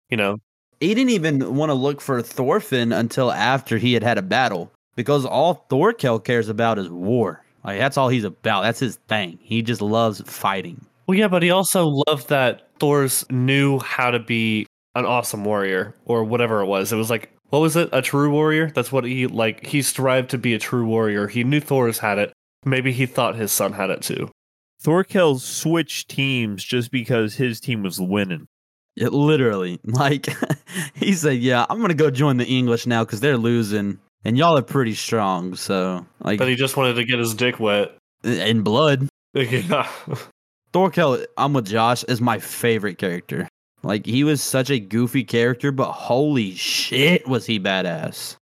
[0.10, 0.38] you know,
[0.80, 4.72] he didn't even want to look for Thorfinn until after he had had a battle
[4.96, 7.44] because all Thorkel cares about is war.
[7.64, 8.64] Like that's all he's about.
[8.64, 9.40] That's his thing.
[9.42, 10.86] He just loves fighting.
[11.08, 15.96] Well, yeah, but he also loved that Thor's knew how to be an awesome warrior
[16.06, 16.92] or whatever it was.
[16.92, 17.90] It was like, what was it?
[17.92, 18.72] A true warrior?
[18.72, 19.66] That's what he like.
[19.66, 21.28] He strived to be a true warrior.
[21.28, 22.34] He knew Thor's had it.
[22.66, 24.30] Maybe he thought his son had it too.
[24.82, 28.48] Thorkel switched teams just because his team was winning.
[28.96, 30.28] It literally, like
[30.94, 34.58] he said, "Yeah, I'm gonna go join the English now because they're losing, and y'all
[34.58, 35.56] are pretty strong.
[35.56, 37.96] So, like But he just wanted to get his dick wet.
[38.24, 39.88] in blood, yeah.
[40.74, 43.48] Thorkel, I'm with Josh, is my favorite character.
[43.84, 48.36] Like he was such a goofy character, but holy shit, was he badass.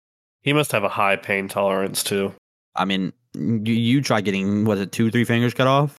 [0.43, 2.33] He must have a high pain tolerance too.
[2.75, 5.97] I mean, you, you try getting was it two, three fingers cut off?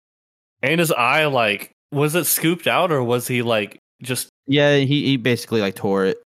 [0.62, 4.28] And his eye, like, was it scooped out or was he like just?
[4.46, 6.22] Yeah, he, he basically like tore it.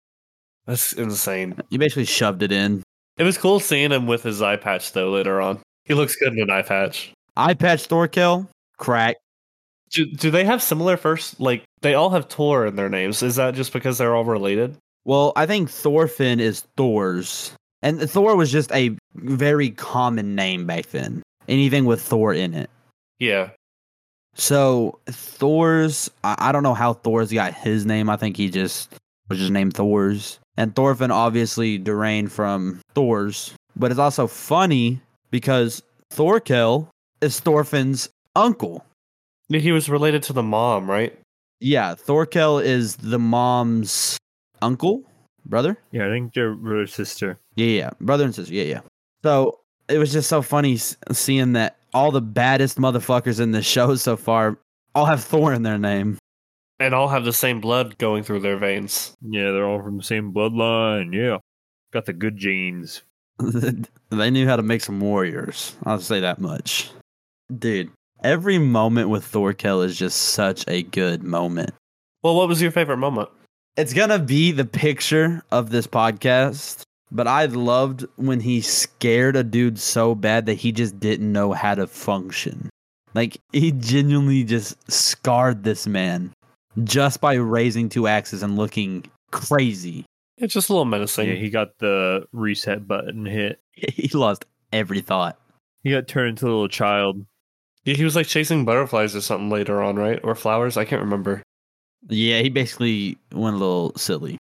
[0.66, 1.56] That's insane.
[1.70, 2.84] He basically shoved it in.
[3.18, 5.12] It was cool seeing him with his eye patch though.
[5.12, 7.12] Later on, he looks good in an eye patch.
[7.36, 9.18] Eye patch Thorkel, crack.
[9.92, 11.40] Do, do they have similar first?
[11.40, 13.22] Like they all have Tor in their names.
[13.22, 14.76] Is that just because they're all related?
[15.06, 17.52] Well, I think Thorfinn is Thor's.
[17.82, 21.22] And Thor was just a very common name back then.
[21.48, 22.70] Anything with Thor in it.
[23.20, 23.50] Yeah.
[24.36, 28.10] So Thor's I, I don't know how Thor's got his name.
[28.10, 28.96] I think he just
[29.30, 30.40] was just named Thor's.
[30.58, 33.54] And Thorfinn obviously deranged from Thor's.
[33.76, 36.90] But it's also funny because Thorkel
[37.22, 38.86] is Thorfinn's uncle.
[39.50, 41.18] He was related to the mom, right?
[41.60, 44.18] Yeah, Thorkel is the mom's
[44.62, 45.04] uncle,
[45.46, 45.78] brother.
[45.92, 47.40] Yeah, I think they're brother sister.
[47.56, 48.54] Yeah, yeah, brother and sister.
[48.54, 48.82] Yeah, yeah.
[49.24, 53.96] So it was just so funny seeing that all the baddest motherfuckers in the show
[53.96, 54.58] so far
[54.96, 56.18] all have Thor in their name.
[56.80, 59.16] And all have the same blood going through their veins.
[59.22, 61.14] Yeah, they're all from the same bloodline.
[61.14, 61.38] Yeah.
[61.92, 63.04] Got the good genes.
[64.10, 65.76] they knew how to make some warriors.
[65.86, 66.92] I'll say that much.
[67.58, 67.92] Dude,
[68.24, 71.72] every moment with Thorkel is just such a good moment.
[72.24, 73.30] Well, what was your favorite moment?
[73.76, 79.44] It's gonna be the picture of this podcast, but I loved when he scared a
[79.44, 82.70] dude so bad that he just didn't know how to function.
[83.14, 86.32] Like he genuinely just scarred this man
[86.84, 90.06] just by raising two axes and looking crazy.
[90.38, 91.30] It's just a little menacing.
[91.30, 93.60] Yeah, he got the reset button hit.
[93.76, 95.40] He lost every thought.
[95.84, 97.26] He got turned into a little child.
[97.86, 100.20] Yeah, he was like chasing butterflies or something later on, right?
[100.24, 100.78] Or flowers?
[100.78, 101.42] I can't remember.
[102.08, 104.38] Yeah, he basically went a little silly.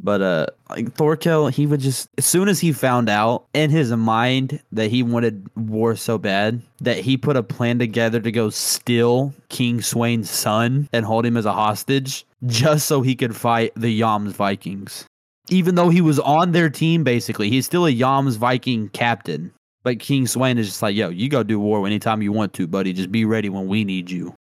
[0.00, 3.90] But uh like Thorkel, he would just as soon as he found out in his
[3.92, 8.50] mind that he wanted war so bad that he put a plan together to go
[8.50, 13.72] steal King Sweyn's son and hold him as a hostage just so he could fight
[13.76, 15.06] the Yams Vikings.
[15.48, 19.52] Even though he was on their team basically, he's still a Yams Viking captain.
[19.84, 22.66] But King Swain is just like, yo, you go do war anytime you want to,
[22.66, 22.94] buddy.
[22.94, 24.34] Just be ready when we need you.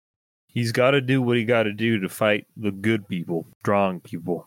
[0.49, 4.01] He's got to do what he got to do to fight the good people, strong
[4.01, 4.47] people.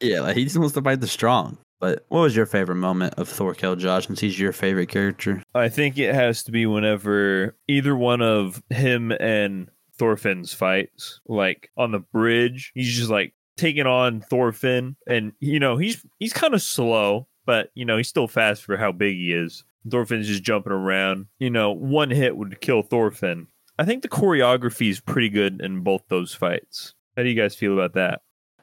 [0.00, 1.58] Yeah, like he just wants to fight the strong.
[1.80, 5.42] But what was your favorite moment of Thorkel, Josh, since he's your favorite character?
[5.54, 11.70] I think it has to be whenever either one of him and Thorfinn's fights, like
[11.76, 16.54] on the bridge, he's just like taking on Thorfinn, and you know he's he's kind
[16.54, 19.64] of slow, but you know he's still fast for how big he is.
[19.88, 21.26] Thorfinn's just jumping around.
[21.38, 23.46] You know, one hit would kill Thorfinn.
[23.78, 26.94] I think the choreography is pretty good in both those fights.
[27.16, 28.22] How do you guys feel about that?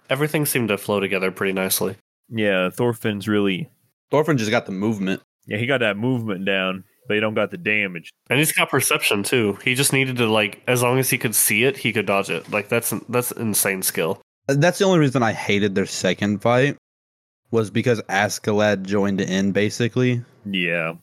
[0.09, 1.95] Everything seemed to flow together pretty nicely.
[2.29, 3.69] Yeah, Thorfinn's really
[4.11, 5.21] Thorfinn just got the movement.
[5.47, 8.11] yeah, he got that movement down, but he don't got the damage.
[8.29, 9.57] And he's got perception too.
[9.63, 12.29] He just needed to like as long as he could see it, he could dodge
[12.29, 12.49] it.
[12.51, 14.21] Like that's that's insane skill.
[14.47, 16.77] Uh, that's the only reason I hated their second fight
[17.51, 20.23] was because Askeladd joined in basically.
[20.45, 20.93] Yeah.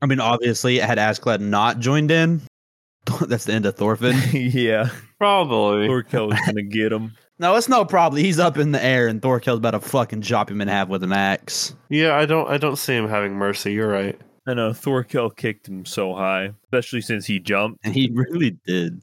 [0.00, 2.40] I mean, obviously, had Askeladd not joined in,
[3.26, 4.16] that's the end of Thorfinn.
[4.32, 4.90] yeah.
[5.18, 5.88] Probably.
[5.88, 7.14] Thorkel was gonna get him.
[7.38, 8.22] No, it's no problem.
[8.22, 11.02] He's up in the air, and Thorkel's about to fucking chop him in half with
[11.02, 11.74] an axe.
[11.88, 13.72] Yeah, I don't I don't see him having mercy.
[13.72, 14.18] You're right.
[14.46, 17.80] I know Thorkel kicked him so high, especially since he jumped.
[17.84, 19.02] And he really did.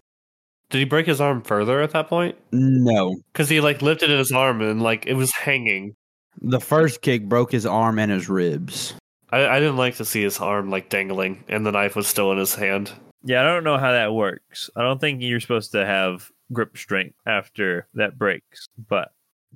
[0.71, 2.35] Did he break his arm further at that point?
[2.51, 3.15] No.
[3.31, 5.95] Because he like lifted his arm and like it was hanging.
[6.41, 8.95] The first kick broke his arm and his ribs.
[9.29, 12.31] I, I didn't like to see his arm like dangling and the knife was still
[12.31, 12.91] in his hand.
[13.23, 14.69] Yeah, I don't know how that works.
[14.75, 19.09] I don't think you're supposed to have grip strength after that breaks, but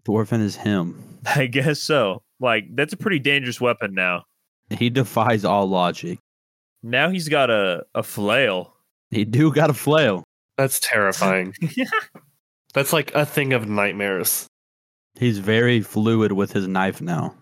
[0.06, 1.20] Thorfinn is him.
[1.26, 2.24] I guess so.
[2.40, 4.24] Like that's a pretty dangerous weapon now.
[4.70, 6.20] He defies all logic.
[6.84, 8.74] Now he's got a, a flail.
[9.12, 10.24] He do got a flail.
[10.58, 11.54] That's terrifying.
[12.74, 14.48] That's like a thing of nightmares.
[15.18, 17.36] He's very fluid with his knife now.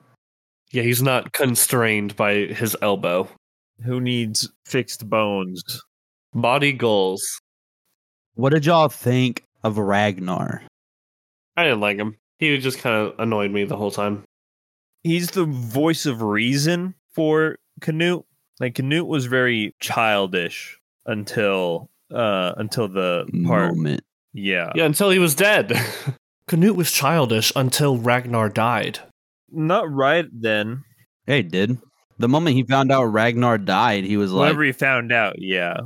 [0.71, 3.27] Yeah, he's not constrained by his elbow.
[3.83, 5.63] Who needs fixed bones?
[6.33, 7.41] Body goals.
[8.37, 10.61] What did y'all think of Ragnar?
[11.55, 12.17] I didn't like him.
[12.37, 14.23] He just kind of annoyed me the whole time.
[15.01, 18.25] He's the voice of reason for Canute.
[18.59, 24.03] Like Canute was very childish until uh until the part Moment.
[24.33, 24.71] yeah.
[24.75, 25.73] Yeah, until he was dead.
[26.47, 28.99] Canute was childish until Ragnar died.
[29.51, 30.83] Not right then.
[31.25, 31.79] Hey, did.
[32.19, 35.77] The moment he found out Ragnar died, he was like, Whenever he found out, yeah.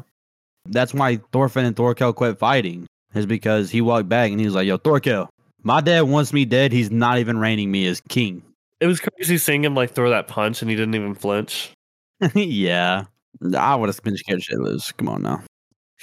[0.65, 2.87] That's why Thorfinn and Thorkel quit fighting.
[3.13, 5.29] Is because he walked back and he was like, yo, Thorkel,
[5.63, 6.71] my dad wants me dead.
[6.71, 8.43] He's not even reigning me as king.
[8.81, 11.69] It was crazy seeing him like throw that punch and he didn't even flinch.
[12.33, 13.03] yeah.
[13.55, 14.91] I would have been scared shit loose.
[14.93, 15.43] Come on now.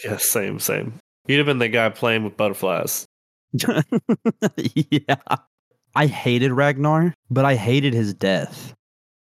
[0.05, 0.95] Yeah, same, same.
[1.27, 3.05] He'd have been the guy playing with butterflies.
[3.53, 5.17] yeah.
[5.97, 8.75] I hated Ragnar, but I hated his death.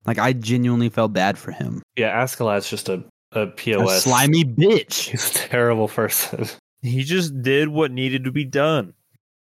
[0.05, 1.83] Like I genuinely felt bad for him.
[1.95, 3.03] Yeah, Askeladd's just a,
[3.36, 4.04] a A POS.
[4.04, 5.10] slimy bitch.
[5.12, 6.48] He's a terrible person.
[6.82, 8.93] He just did what needed to be done.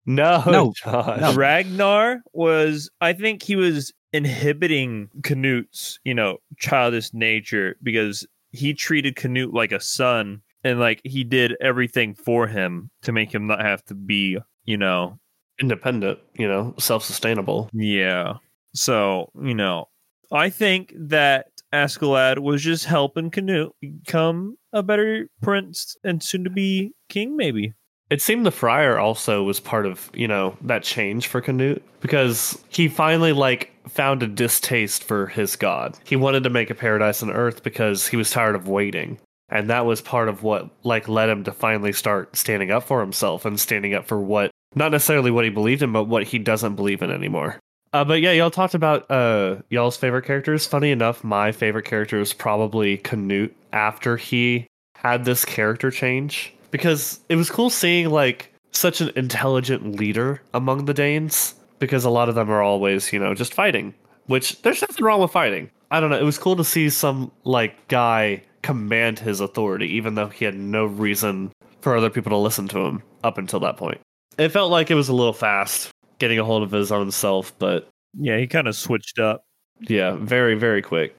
[0.06, 1.34] No, No, no.
[1.36, 9.16] Ragnar was, I think he was inhibiting Canute's, you know, childish nature because he treated
[9.16, 13.62] Canute like a son and like he did everything for him to make him not
[13.62, 15.20] have to be, you know,
[15.62, 17.70] Independent, you know, self sustainable.
[17.74, 18.36] yeah.
[18.74, 19.90] So, you know,
[20.32, 26.50] I think that Askeladd was just helping Canute become a better prince and soon to
[26.50, 27.74] be king, maybe.
[28.10, 32.62] It seemed the friar also was part of, you know, that change for Canute because
[32.70, 35.98] he finally like found a distaste for his god.
[36.06, 39.20] He wanted to make a paradise on earth because he was tired of waiting.
[39.50, 43.00] And that was part of what like led him to finally start standing up for
[43.00, 46.40] himself and standing up for what not necessarily what he believed in, but what he
[46.40, 47.60] doesn't believe in anymore.
[47.92, 50.68] Uh, but yeah, y'all talked about uh, y'all's favorite characters.
[50.68, 57.20] Funny enough, my favorite character is probably Canute after he had this character change because
[57.30, 62.30] it was cool seeing like such an intelligent leader among the Danes because a lot
[62.30, 63.94] of them are always, you know, just fighting,
[64.28, 65.72] which there's nothing wrong with fighting.
[65.90, 66.20] I don't know.
[66.20, 70.56] It was cool to see some like guy command his authority, even though he had
[70.56, 74.00] no reason for other people to listen to him up until that point.
[74.38, 77.58] It felt like it was a little fast getting a hold of his own self,
[77.60, 79.44] but Yeah, he kind of switched up.
[79.88, 81.16] yeah, very, very quick.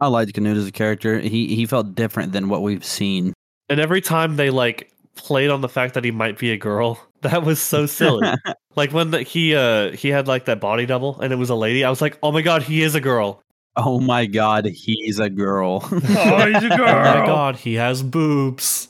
[0.00, 1.18] I liked Canute as a character.
[1.20, 3.34] He he felt different than what we've seen.
[3.68, 6.98] And every time they like played on the fact that he might be a girl,
[7.20, 8.26] that was so silly.
[8.76, 11.54] like when the, he uh he had like that body double and it was a
[11.54, 13.42] lady, I was like, oh my god, he is a girl.
[13.76, 15.80] oh my god, he's a girl.
[15.92, 17.26] Oh, he's a Oh my girl.
[17.26, 18.88] god, he has boobs.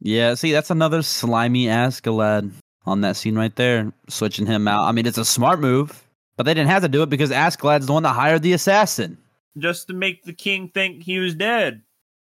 [0.00, 2.52] yeah, see, that's another slimy Askeladd
[2.86, 4.84] on that scene right there, switching him out.
[4.86, 6.02] I mean, it's a smart move,
[6.36, 9.18] but they didn't have to do it because Askeladd's the one that hired the assassin.
[9.58, 11.82] Just to make the king think he was dead.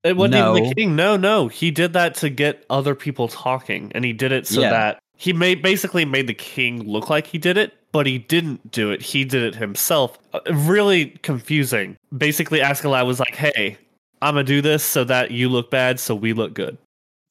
[0.03, 0.97] It wasn't even the king.
[0.97, 4.61] No, no, he did that to get other people talking, and he did it so
[4.61, 4.71] Yeah.
[4.71, 8.71] that he made basically made the king look like he did it, but he didn't
[8.71, 9.01] do it.
[9.01, 10.19] He did it himself.
[10.35, 11.97] Uh, really confusing.
[12.17, 13.79] Basically, Askeladd was like, "Hey,
[14.21, 16.77] I'm gonna do this so that you look bad, so we look good."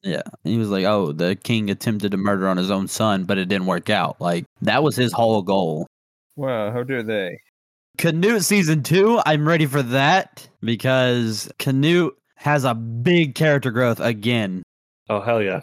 [0.04, 3.38] Yeah, he was like, "Oh, the king attempted to murder on his own son, but
[3.38, 5.86] it didn't work out." Like that was his whole goal.
[6.36, 7.38] Wow, how dare they?
[7.96, 14.62] Canute season two, I'm ready for that because Canute has a big character growth again.
[15.08, 15.62] Oh hell yeah!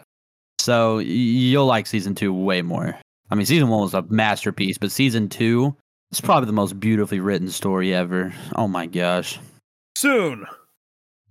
[0.58, 2.96] So you'll like season two way more.
[3.30, 5.76] I mean, season one was a masterpiece, but season two
[6.10, 8.34] is probably the most beautifully written story ever.
[8.56, 9.38] Oh my gosh.
[9.96, 10.46] Soon.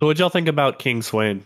[0.00, 1.42] So what'd y'all think about King Sweyn?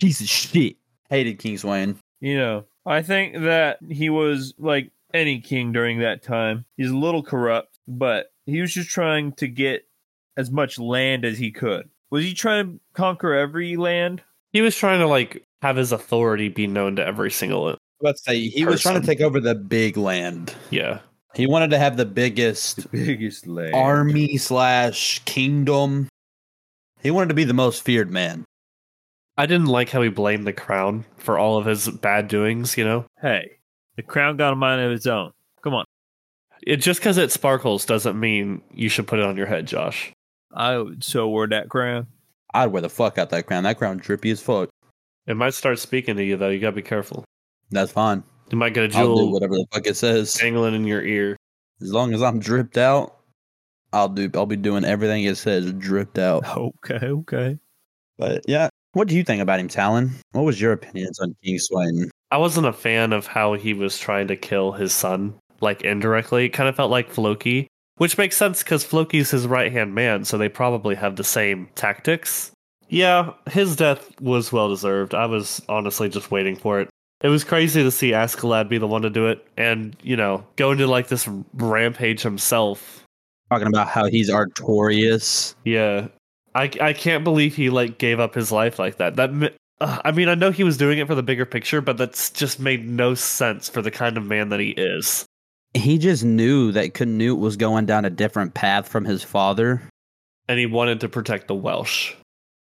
[0.00, 0.76] Piece of shit.
[1.12, 1.96] Hated King Sweyn.
[2.20, 6.64] You know, I think that he was like any king during that time.
[6.76, 9.86] He's a little corrupt, but he was just trying to get
[10.36, 11.88] as much land as he could.
[12.10, 14.22] Was he trying to conquer every land?
[14.52, 17.76] He was trying to like have his authority be known to every single.
[18.00, 20.54] Let's say he was trying to take over the big land.
[20.70, 21.00] Yeah,
[21.34, 23.74] He wanted to have the biggest biggest land.
[23.74, 26.08] army slash kingdom.
[27.02, 28.44] He wanted to be the most feared man.
[29.42, 32.78] I didn't like how he blamed the crown for all of his bad doings.
[32.78, 33.58] You know, Hey,
[33.96, 35.32] the crown got a mind of its own.
[35.62, 35.84] Come on.
[36.62, 40.12] it just because it sparkles doesn't mean you should put it on your head, Josh.
[40.54, 42.06] I would so wear that crown.
[42.54, 43.64] I'd wear the fuck out that crown.
[43.64, 44.68] That crown drippy as fuck.
[45.26, 46.50] It might start speaking to you though.
[46.50, 47.24] You gotta be careful.
[47.72, 48.22] That's fine.
[48.52, 50.34] You might get a I'll do jewel whatever the fuck it says.
[50.34, 51.36] dangling in your ear.
[51.80, 53.16] As long as I'm dripped out,
[53.92, 54.30] I'll do.
[54.34, 56.44] I'll be doing everything it says dripped out.
[56.84, 57.58] Okay, okay.
[58.18, 60.12] But yeah, what do you think about him, Talon?
[60.32, 62.10] What was your opinions on King Sweyn?
[62.30, 66.46] I wasn't a fan of how he was trying to kill his son, like indirectly.
[66.46, 70.24] It kind of felt like Floki, which makes sense because Floki's his right hand man,
[70.24, 72.50] so they probably have the same tactics.
[72.88, 75.14] Yeah, his death was well deserved.
[75.14, 76.90] I was honestly just waiting for it.
[77.22, 80.44] It was crazy to see Askeladd be the one to do it, and you know,
[80.56, 83.04] go into like this rampage himself.
[83.50, 85.54] Talking about how he's Artorius.
[85.64, 86.08] Yeah,
[86.54, 89.16] I I can't believe he like gave up his life like that.
[89.16, 91.96] That uh, I mean, I know he was doing it for the bigger picture, but
[91.96, 95.24] that's just made no sense for the kind of man that he is.
[95.74, 99.82] He just knew that Canute was going down a different path from his father,
[100.46, 102.14] And he wanted to protect the Welsh.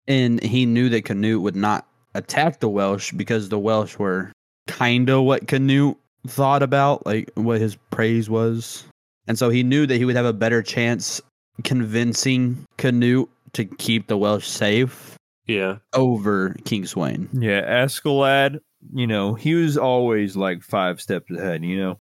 [0.07, 4.31] and he knew that Canute would not attack the Welsh because the Welsh were
[4.67, 8.85] kind of what Canute thought about, like what his praise was.
[9.27, 11.21] And so he knew that he would have a better chance
[11.63, 15.77] convincing Canute to keep the Welsh safe Yeah.
[15.93, 17.29] over King Sweyn.
[17.33, 18.59] Yeah, Askeladd,
[18.93, 21.99] you know, he was always like five steps ahead, you know.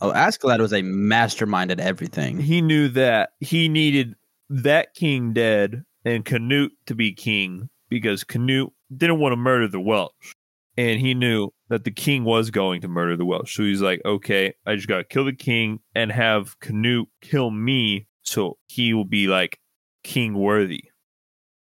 [0.00, 2.38] Oh, Askeladd was a mastermind at everything.
[2.38, 4.14] He knew that he needed
[4.48, 9.80] that king dead and Canute to be king because Canute didn't want to murder the
[9.80, 10.34] Welsh.
[10.76, 13.56] And he knew that the king was going to murder the Welsh.
[13.56, 17.50] So he's like, okay, I just got to kill the king and have Canute kill
[17.50, 19.58] me so he will be like
[20.04, 20.84] king worthy.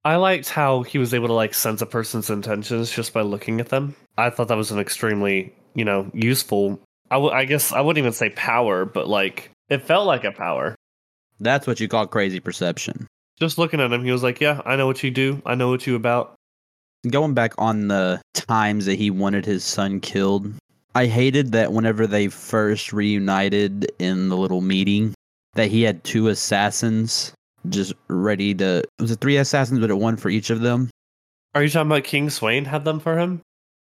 [0.05, 3.59] I liked how he was able to like sense a person's intentions just by looking
[3.59, 3.95] at them.
[4.19, 6.79] I thought that was an extremely, you know, useful.
[7.09, 10.31] I, w- I guess I wouldn't even say power, but like it felt like a
[10.31, 10.75] power.
[11.39, 13.07] That's what you call crazy perception.
[13.39, 15.41] Just looking at him, he was like, "Yeah, I know what you do.
[15.43, 16.35] I know what you about."
[17.09, 20.53] Going back on the times that he wanted his son killed,
[20.93, 25.15] I hated that whenever they first reunited in the little meeting,
[25.55, 27.33] that he had two assassins
[27.69, 28.83] just ready to.
[28.99, 30.89] Was it three assassins, but it one for each of them?
[31.53, 33.41] Are you talking about King Sweyn had them for him?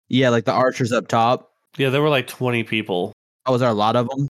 [0.09, 1.51] Yeah, like the archers up top.
[1.77, 3.11] Yeah, there were like twenty people.
[3.45, 4.27] Oh, was there a lot of them?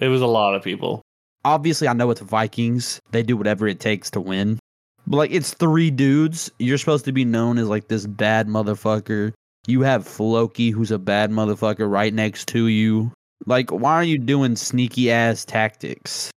[0.00, 1.02] It was a lot of people.
[1.44, 3.00] obviously I know it's Vikings.
[3.12, 4.58] They do whatever it takes to win.
[5.06, 6.50] But like it's three dudes.
[6.58, 9.32] You're supposed to be known as like this bad motherfucker.
[9.66, 13.12] You have Floki who's a bad motherfucker right next to you.
[13.46, 16.30] Like why are you doing sneaky ass tactics?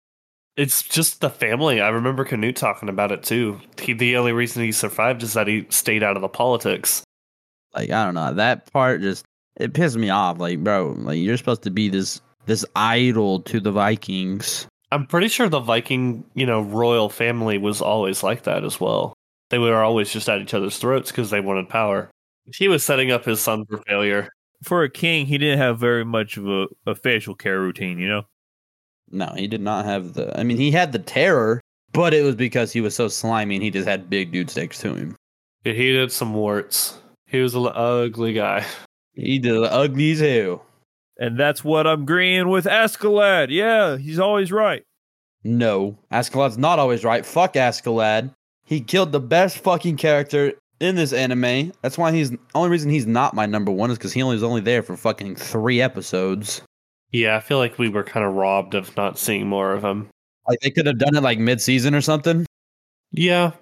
[0.59, 1.81] It's just the family.
[1.81, 3.61] I remember Canute talking about it too.
[3.81, 7.05] He, the only reason he survived is that he stayed out of the politics.
[7.75, 8.35] Like I don't know.
[8.35, 9.25] That part just
[9.57, 10.39] it pissed me off.
[10.39, 14.67] Like bro, like you're supposed to be this this idol to the Vikings.
[14.91, 19.15] I'm pretty sure the Viking, you know, royal family was always like that as well.
[19.51, 22.11] They were always just at each other's throats because they wanted power.
[22.57, 24.31] He was setting up his son for failure.
[24.65, 28.09] For a king, he didn't have very much of a, a facial care routine, you
[28.09, 28.23] know?
[29.11, 30.39] No, he did not have the.
[30.39, 31.61] I mean, he had the terror,
[31.93, 34.81] but it was because he was so slimy and he just had big dude next
[34.81, 35.17] to him.
[35.65, 36.99] He did some warts.
[37.27, 38.65] He was an ugly guy.
[39.15, 40.65] He did ugly as hell.
[41.19, 43.49] And that's what I'm agreeing with Askeladd.
[43.51, 44.85] Yeah, he's always right.
[45.43, 47.27] No, Askeladd's not always right.
[47.27, 48.33] Fuck Askeladd.
[48.65, 51.73] He killed the best fucking character in this anime.
[51.83, 54.45] That's why he's only reason he's not my number one is because he only was
[54.45, 56.63] only there for fucking three episodes.
[57.13, 60.09] Yeah, I feel like we were kind of robbed of not seeing more of him.
[60.49, 62.47] Like they could have done it like mid season or something.
[63.13, 63.53] Yeah,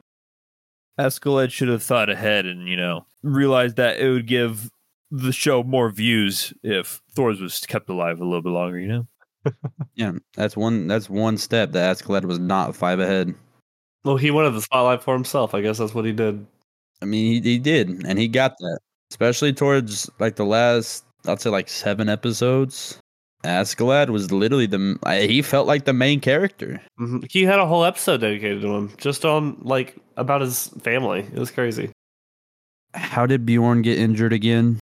[0.99, 4.71] Askeladd should have thought ahead and, you know, realized that it would give
[5.11, 9.07] the show more views if Thors was kept alive a little bit longer, you know?
[9.95, 10.89] Yeah, that's one.
[10.89, 13.35] That's one step that Askeladd was not five ahead.
[14.05, 15.55] well, he wanted the spotlight for himself.
[15.55, 16.45] I guess that's what he did.
[17.01, 18.81] I mean, he, he did, and he got that,
[19.13, 22.99] especially towards like the last, I'd say like seven episodes.
[23.47, 26.81] Askeladd was literally the he felt like the main character.
[26.99, 31.21] hmm He had a whole episode dedicated to him, just on like about his family.
[31.21, 31.91] It was crazy.
[32.95, 34.79] How did Bjorn get injured again?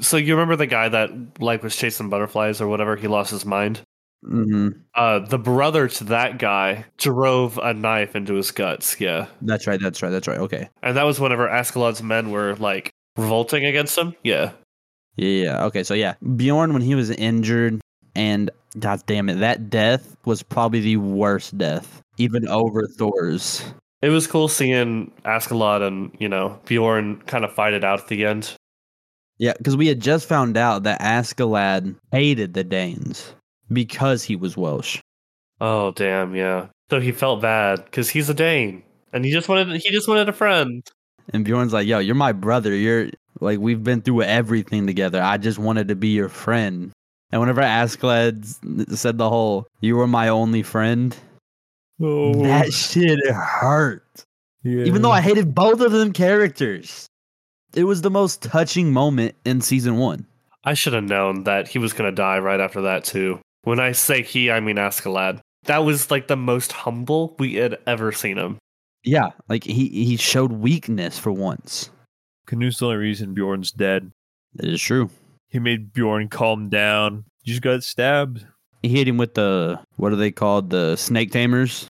[0.00, 2.96] So you remember the guy that like was chasing butterflies or whatever?
[2.96, 3.80] He lost his mind.
[4.22, 9.00] hmm Uh, the brother to that guy drove a knife into his guts.
[9.00, 9.80] Yeah, That's right.
[9.80, 10.10] That's right.
[10.10, 10.38] That's right.
[10.40, 10.68] Okay.
[10.82, 14.14] and that was whenever Askeladd's men were like revolting against him.
[14.22, 14.52] Yeah,
[15.16, 15.64] Yeah.
[15.66, 15.82] Okay.
[15.82, 17.80] So yeah, Bjorn when he was injured,
[18.14, 23.64] and god damn it, that death was probably the worst death, even over Thor's.
[24.02, 28.08] it was cool seeing Askeladd and you know Bjorn kind of fight it out at
[28.08, 28.54] the end.
[29.38, 33.34] Yeah, because we had just found out that Askeladd hated the Danes
[33.70, 35.00] because he was Welsh.
[35.60, 36.68] Oh damn, yeah.
[36.90, 40.28] So he felt bad because he's a Dane, and he just wanted he just wanted
[40.28, 40.86] a friend.
[41.32, 42.74] And Bjorn's like, yo, you're my brother.
[42.74, 43.10] You're
[43.40, 45.22] like, we've been through everything together.
[45.22, 46.92] I just wanted to be your friend.
[47.32, 48.44] And whenever Askeladd
[48.90, 51.16] s- said the whole, you were my only friend,
[52.00, 54.04] Oh, that shit hurt.
[54.64, 57.06] Even though I hated both of them characters,
[57.74, 60.26] it was the most touching moment in season one.
[60.64, 63.38] I should have known that he was gonna die right after that too.
[63.62, 65.40] When I say he, I mean Askeladd.
[65.64, 68.58] That was like the most humble we had ever seen him.
[69.06, 71.90] Yeah, like he, he showed weakness for once.
[72.46, 74.10] Canute's the only reason Bjorn's dead.
[74.54, 75.08] That is true.
[75.48, 77.24] He made Bjorn calm down.
[77.44, 78.44] You just got stabbed.
[78.82, 80.70] He hit him with the, what are they called?
[80.70, 81.88] The snake tamers.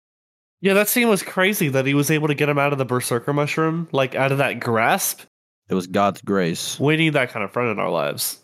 [0.62, 2.86] Yeah, that scene was crazy that he was able to get him out of the
[2.86, 5.22] berserker mushroom, like out of that grasp.
[5.70, 6.80] It was God's grace.
[6.80, 8.42] We need that kind of friend in our lives.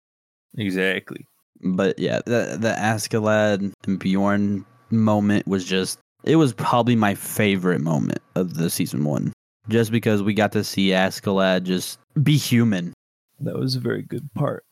[0.58, 1.28] Exactly.
[1.62, 7.82] But yeah, the the Askeladd and Bjorn moment was just it was probably my favorite
[7.82, 9.32] moment of the season one.
[9.70, 12.94] Just because we got to see Askeladd just be human.
[13.40, 14.64] That was a very good part.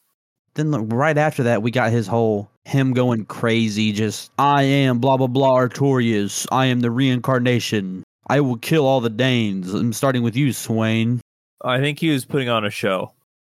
[0.56, 5.00] Then look, right after that we got his whole him going crazy, just I am
[5.00, 6.46] blah blah blah Artorius.
[6.52, 8.04] I am the reincarnation.
[8.28, 9.74] I will kill all the Danes.
[9.74, 11.20] I'm starting with you, Sweyn.
[11.64, 13.14] I think he was putting on a show.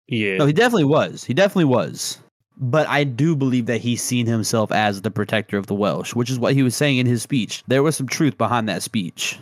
[0.07, 0.37] Yeah.
[0.37, 1.23] No, he definitely was.
[1.23, 2.19] He definitely was.
[2.59, 6.29] But I do believe that he's seen himself as the protector of the Welsh, which
[6.29, 7.63] is what he was saying in his speech.
[7.67, 9.39] There was some truth behind that speech.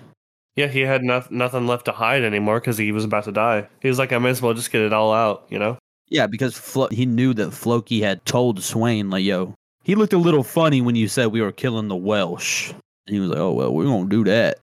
[0.55, 3.67] Yeah, he had no- nothing left to hide anymore because he was about to die.
[3.81, 5.77] He was like, I might as well just get it all out, you know?
[6.09, 9.53] Yeah, because Flo- he knew that Floki had told Sweyn, like, yo,
[9.83, 12.71] he looked a little funny when you said we were killing the Welsh.
[12.71, 14.59] And he was like, oh, well, we're going to do that.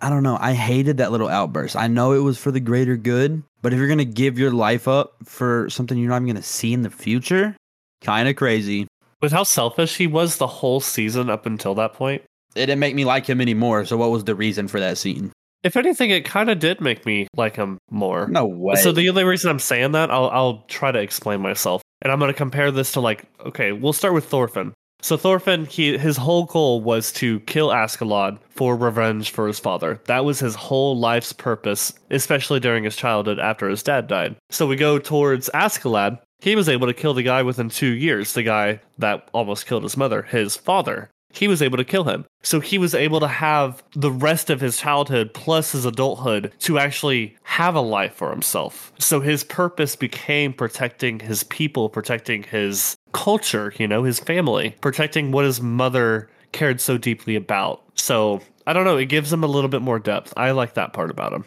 [0.00, 0.36] I don't know.
[0.40, 1.76] I hated that little outburst.
[1.76, 4.50] I know it was for the greater good, but if you're going to give your
[4.50, 7.56] life up for something you're not even going to see in the future,
[8.02, 8.86] kind of crazy.
[9.20, 12.22] With how selfish he was the whole season up until that point.
[12.54, 13.84] It didn't make me like him anymore.
[13.86, 15.32] So, what was the reason for that scene?
[15.62, 18.26] If anything, it kind of did make me like him more.
[18.26, 18.74] No way.
[18.74, 22.18] So the only reason I'm saying that, I'll I'll try to explain myself, and I'm
[22.18, 24.74] going to compare this to like, okay, we'll start with Thorfinn.
[25.02, 30.00] So Thorfinn, he his whole goal was to kill Askeladd for revenge for his father.
[30.06, 34.36] That was his whole life's purpose, especially during his childhood after his dad died.
[34.50, 36.18] So we go towards Askeladd.
[36.42, 39.84] He was able to kill the guy within two years, the guy that almost killed
[39.84, 41.08] his mother, his father.
[41.32, 42.26] he was able to kill him.
[42.42, 46.78] So he was able to have the rest of his childhood plus his adulthood to
[46.78, 48.92] actually have a life for himself.
[48.98, 55.32] So his purpose became protecting his people, protecting his culture, you know, his family, protecting
[55.32, 57.82] what his mother cared so deeply about.
[57.94, 60.34] So I don't know, it gives him a little bit more depth.
[60.36, 61.44] I like that part about him.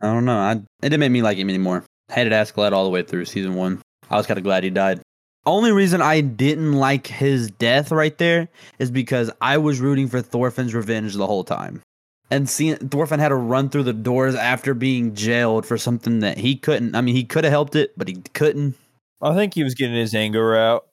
[0.00, 0.38] I don't know.
[0.38, 1.84] I, it didn't make me like him anymore.
[2.10, 3.82] Hated Askeladd all the way through season one.
[4.10, 5.00] I was kind of glad he died.
[5.46, 8.48] Only reason I didn't like his death right there
[8.78, 11.82] is because I was rooting for Thorfinn's revenge the whole time.
[12.30, 16.36] And seeing Thorfinn had to run through the doors after being jailed for something that
[16.36, 16.94] he couldn't.
[16.94, 18.76] I mean, he could have helped it, but he couldn't.
[19.22, 20.86] I think he was getting his anger out.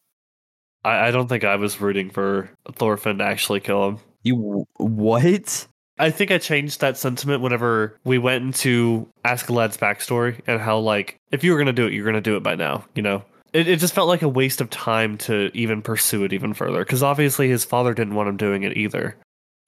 [0.85, 3.99] I, I don't think I was rooting for Thorfinn to actually kill him.
[4.23, 5.67] You what?
[5.97, 11.17] I think I changed that sentiment whenever we went into Askeladd's backstory and how, like,
[11.31, 13.01] if you were going to do it, you're going to do it by now, you
[13.01, 13.23] know?
[13.53, 16.79] It, it just felt like a waste of time to even pursue it even further
[16.79, 19.15] because obviously his father didn't want him doing it either.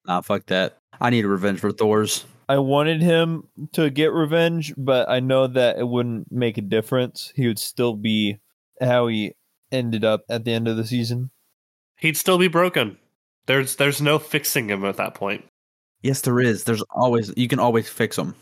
[0.06, 0.78] Nah, fuck that.
[1.00, 2.26] I need a revenge for Thors.
[2.50, 7.32] I wanted him to get revenge, but I know that it wouldn't make a difference.
[7.36, 8.40] He would still be
[8.82, 9.34] how he
[9.72, 11.32] ended up at the end of the season.
[11.98, 12.98] He'd still be broken.
[13.48, 15.46] There's there's no fixing him at that point.
[16.02, 16.64] Yes, there is.
[16.64, 18.36] There's always you can always fix them.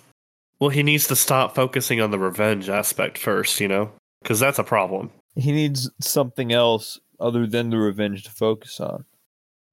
[0.59, 3.91] Well, he needs to stop focusing on the revenge aspect first, you know,
[4.21, 5.11] because that's a problem.
[5.35, 9.05] He needs something else other than the revenge to focus on.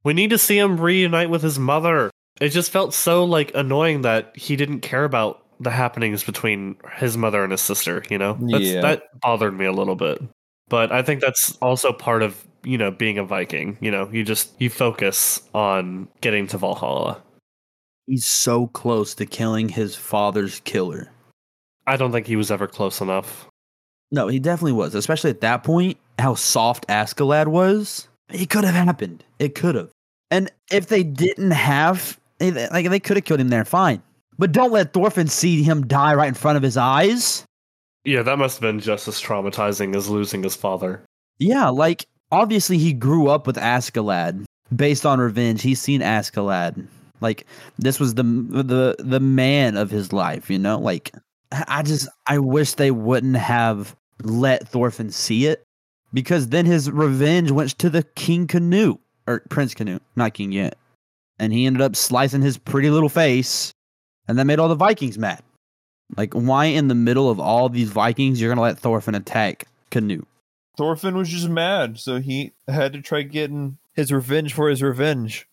[0.04, 2.10] We need to see him reunite with his mother.
[2.40, 7.16] It just felt so like annoying that he didn't care about the happenings between his
[7.16, 8.36] mother and his sister, you know?
[8.40, 8.80] That's, Yeah.
[8.80, 10.20] That bothered me a little bit.
[10.68, 13.76] But I think that's also part of, you know, being a Viking.
[13.80, 17.22] You know, you just you focus on getting to Valhalla.
[18.06, 21.08] He's so close to killing his father's killer.
[21.86, 23.48] I don't think he was ever close enough.
[24.10, 25.96] No, he definitely was, especially at that point.
[26.18, 29.24] How soft Askeladd was, it could have happened.
[29.38, 29.90] It could have.
[30.30, 34.02] And if they didn't have, eh, like, they could have killed him there, fine.
[34.38, 37.44] But don't let Thorfinn see him die right in front of his eyes.
[38.04, 41.02] Yeah, that must have been just as traumatizing as losing his father.
[41.38, 44.44] Yeah, like obviously he grew up with Askeladd
[44.74, 45.62] based on revenge.
[45.62, 46.86] He's seen Askeladd.
[47.22, 47.46] Like
[47.78, 50.78] this was the the the man of his life, you know?
[50.78, 51.12] Like
[51.68, 55.64] I just I wish they wouldn't have let Thorfinn see it
[56.12, 60.76] because then his revenge went to the King Canute or Prince Canute, not King yet.
[61.38, 63.72] And he ended up slicing his pretty little face
[64.28, 65.42] and that made all the Vikings mad.
[66.16, 69.66] Like why in the middle of all these Vikings you're going to let Thorfinn attack
[69.90, 70.26] Canute?
[70.76, 75.46] Thorfinn was just mad, so he had to try getting his revenge for his revenge.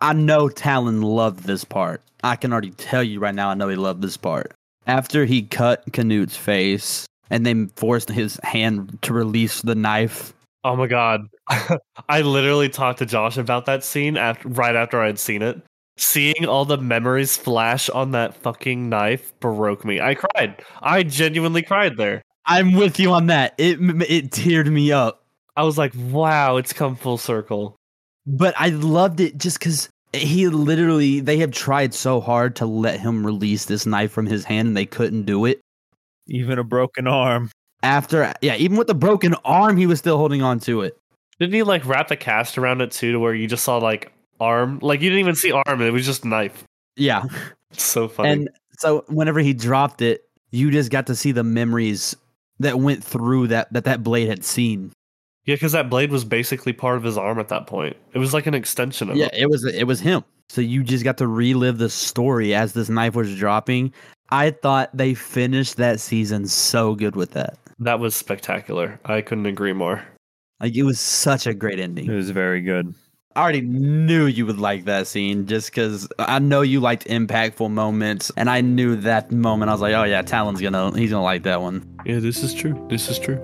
[0.00, 2.02] I know Talon loved this part.
[2.22, 4.52] I can already tell you right now, I know he loved this part.
[4.86, 10.32] After he cut Canute's face and they forced his hand to release the knife.
[10.64, 11.28] Oh my god.
[12.08, 15.60] I literally talked to Josh about that scene after, right after I'd seen it.
[15.96, 20.00] Seeing all the memories flash on that fucking knife broke me.
[20.00, 20.62] I cried.
[20.80, 22.22] I genuinely cried there.
[22.46, 23.54] I'm with you on that.
[23.58, 23.78] It
[24.08, 25.24] it teared me up.
[25.56, 27.76] I was like, wow, it's come full circle.
[28.26, 33.00] But I loved it just because he literally, they have tried so hard to let
[33.00, 35.60] him release this knife from his hand and they couldn't do it.
[36.26, 37.50] Even a broken arm.
[37.82, 40.96] After, yeah, even with the broken arm, he was still holding on to it.
[41.38, 44.12] Didn't he like wrap the cast around it too to where you just saw like
[44.38, 44.78] arm?
[44.82, 46.64] Like you didn't even see arm, it was just knife.
[46.96, 47.24] Yeah.
[47.70, 48.30] It's so funny.
[48.30, 52.14] And so whenever he dropped it, you just got to see the memories
[52.58, 54.92] that went through that that, that blade had seen.
[55.44, 57.96] Yeah, because that blade was basically part of his arm at that point.
[58.12, 59.42] It was like an extension of Yeah, it.
[59.42, 60.24] it was it was him.
[60.48, 63.92] So you just got to relive the story as this knife was dropping.
[64.30, 67.58] I thought they finished that season so good with that.
[67.78, 69.00] That was spectacular.
[69.04, 70.04] I couldn't agree more.
[70.60, 72.06] Like it was such a great ending.
[72.10, 72.94] It was very good.
[73.36, 77.70] I already knew you would like that scene just because I know you liked impactful
[77.70, 79.70] moments, and I knew that moment.
[79.70, 81.86] I was like, oh yeah, Talon's gonna he's gonna like that one.
[82.04, 82.84] Yeah, this is true.
[82.90, 83.40] This is true.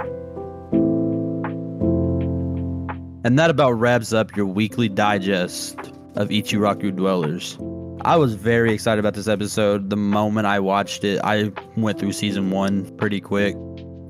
[3.27, 5.77] And that about wraps up your weekly digest
[6.15, 7.59] of Ichiraku Dwellers.
[8.03, 9.91] I was very excited about this episode.
[9.91, 13.57] The moment I watched it, I went through season one pretty quick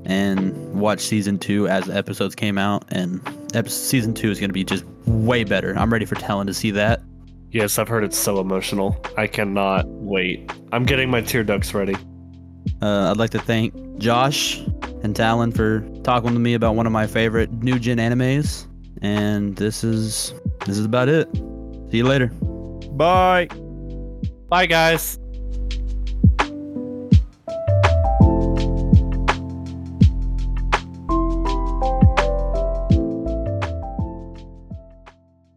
[0.05, 2.85] and watched season two as episodes came out.
[2.89, 3.19] And
[3.65, 5.75] season two is going to be just way better.
[5.75, 7.01] I'm ready for Talon to see that.
[7.49, 9.03] Yes, I've heard it's so emotional.
[9.17, 10.51] I cannot wait.
[10.71, 11.95] I'm getting my tear ducts ready.
[12.83, 14.59] Uh, I'd like to thank Josh
[15.01, 18.66] and Talon for talking to me about one of my favorite new gen animes.
[19.01, 20.33] And this is
[20.65, 21.27] this is about it.
[21.91, 22.27] See you later.
[22.91, 23.47] Bye.
[24.49, 25.19] Bye, guys.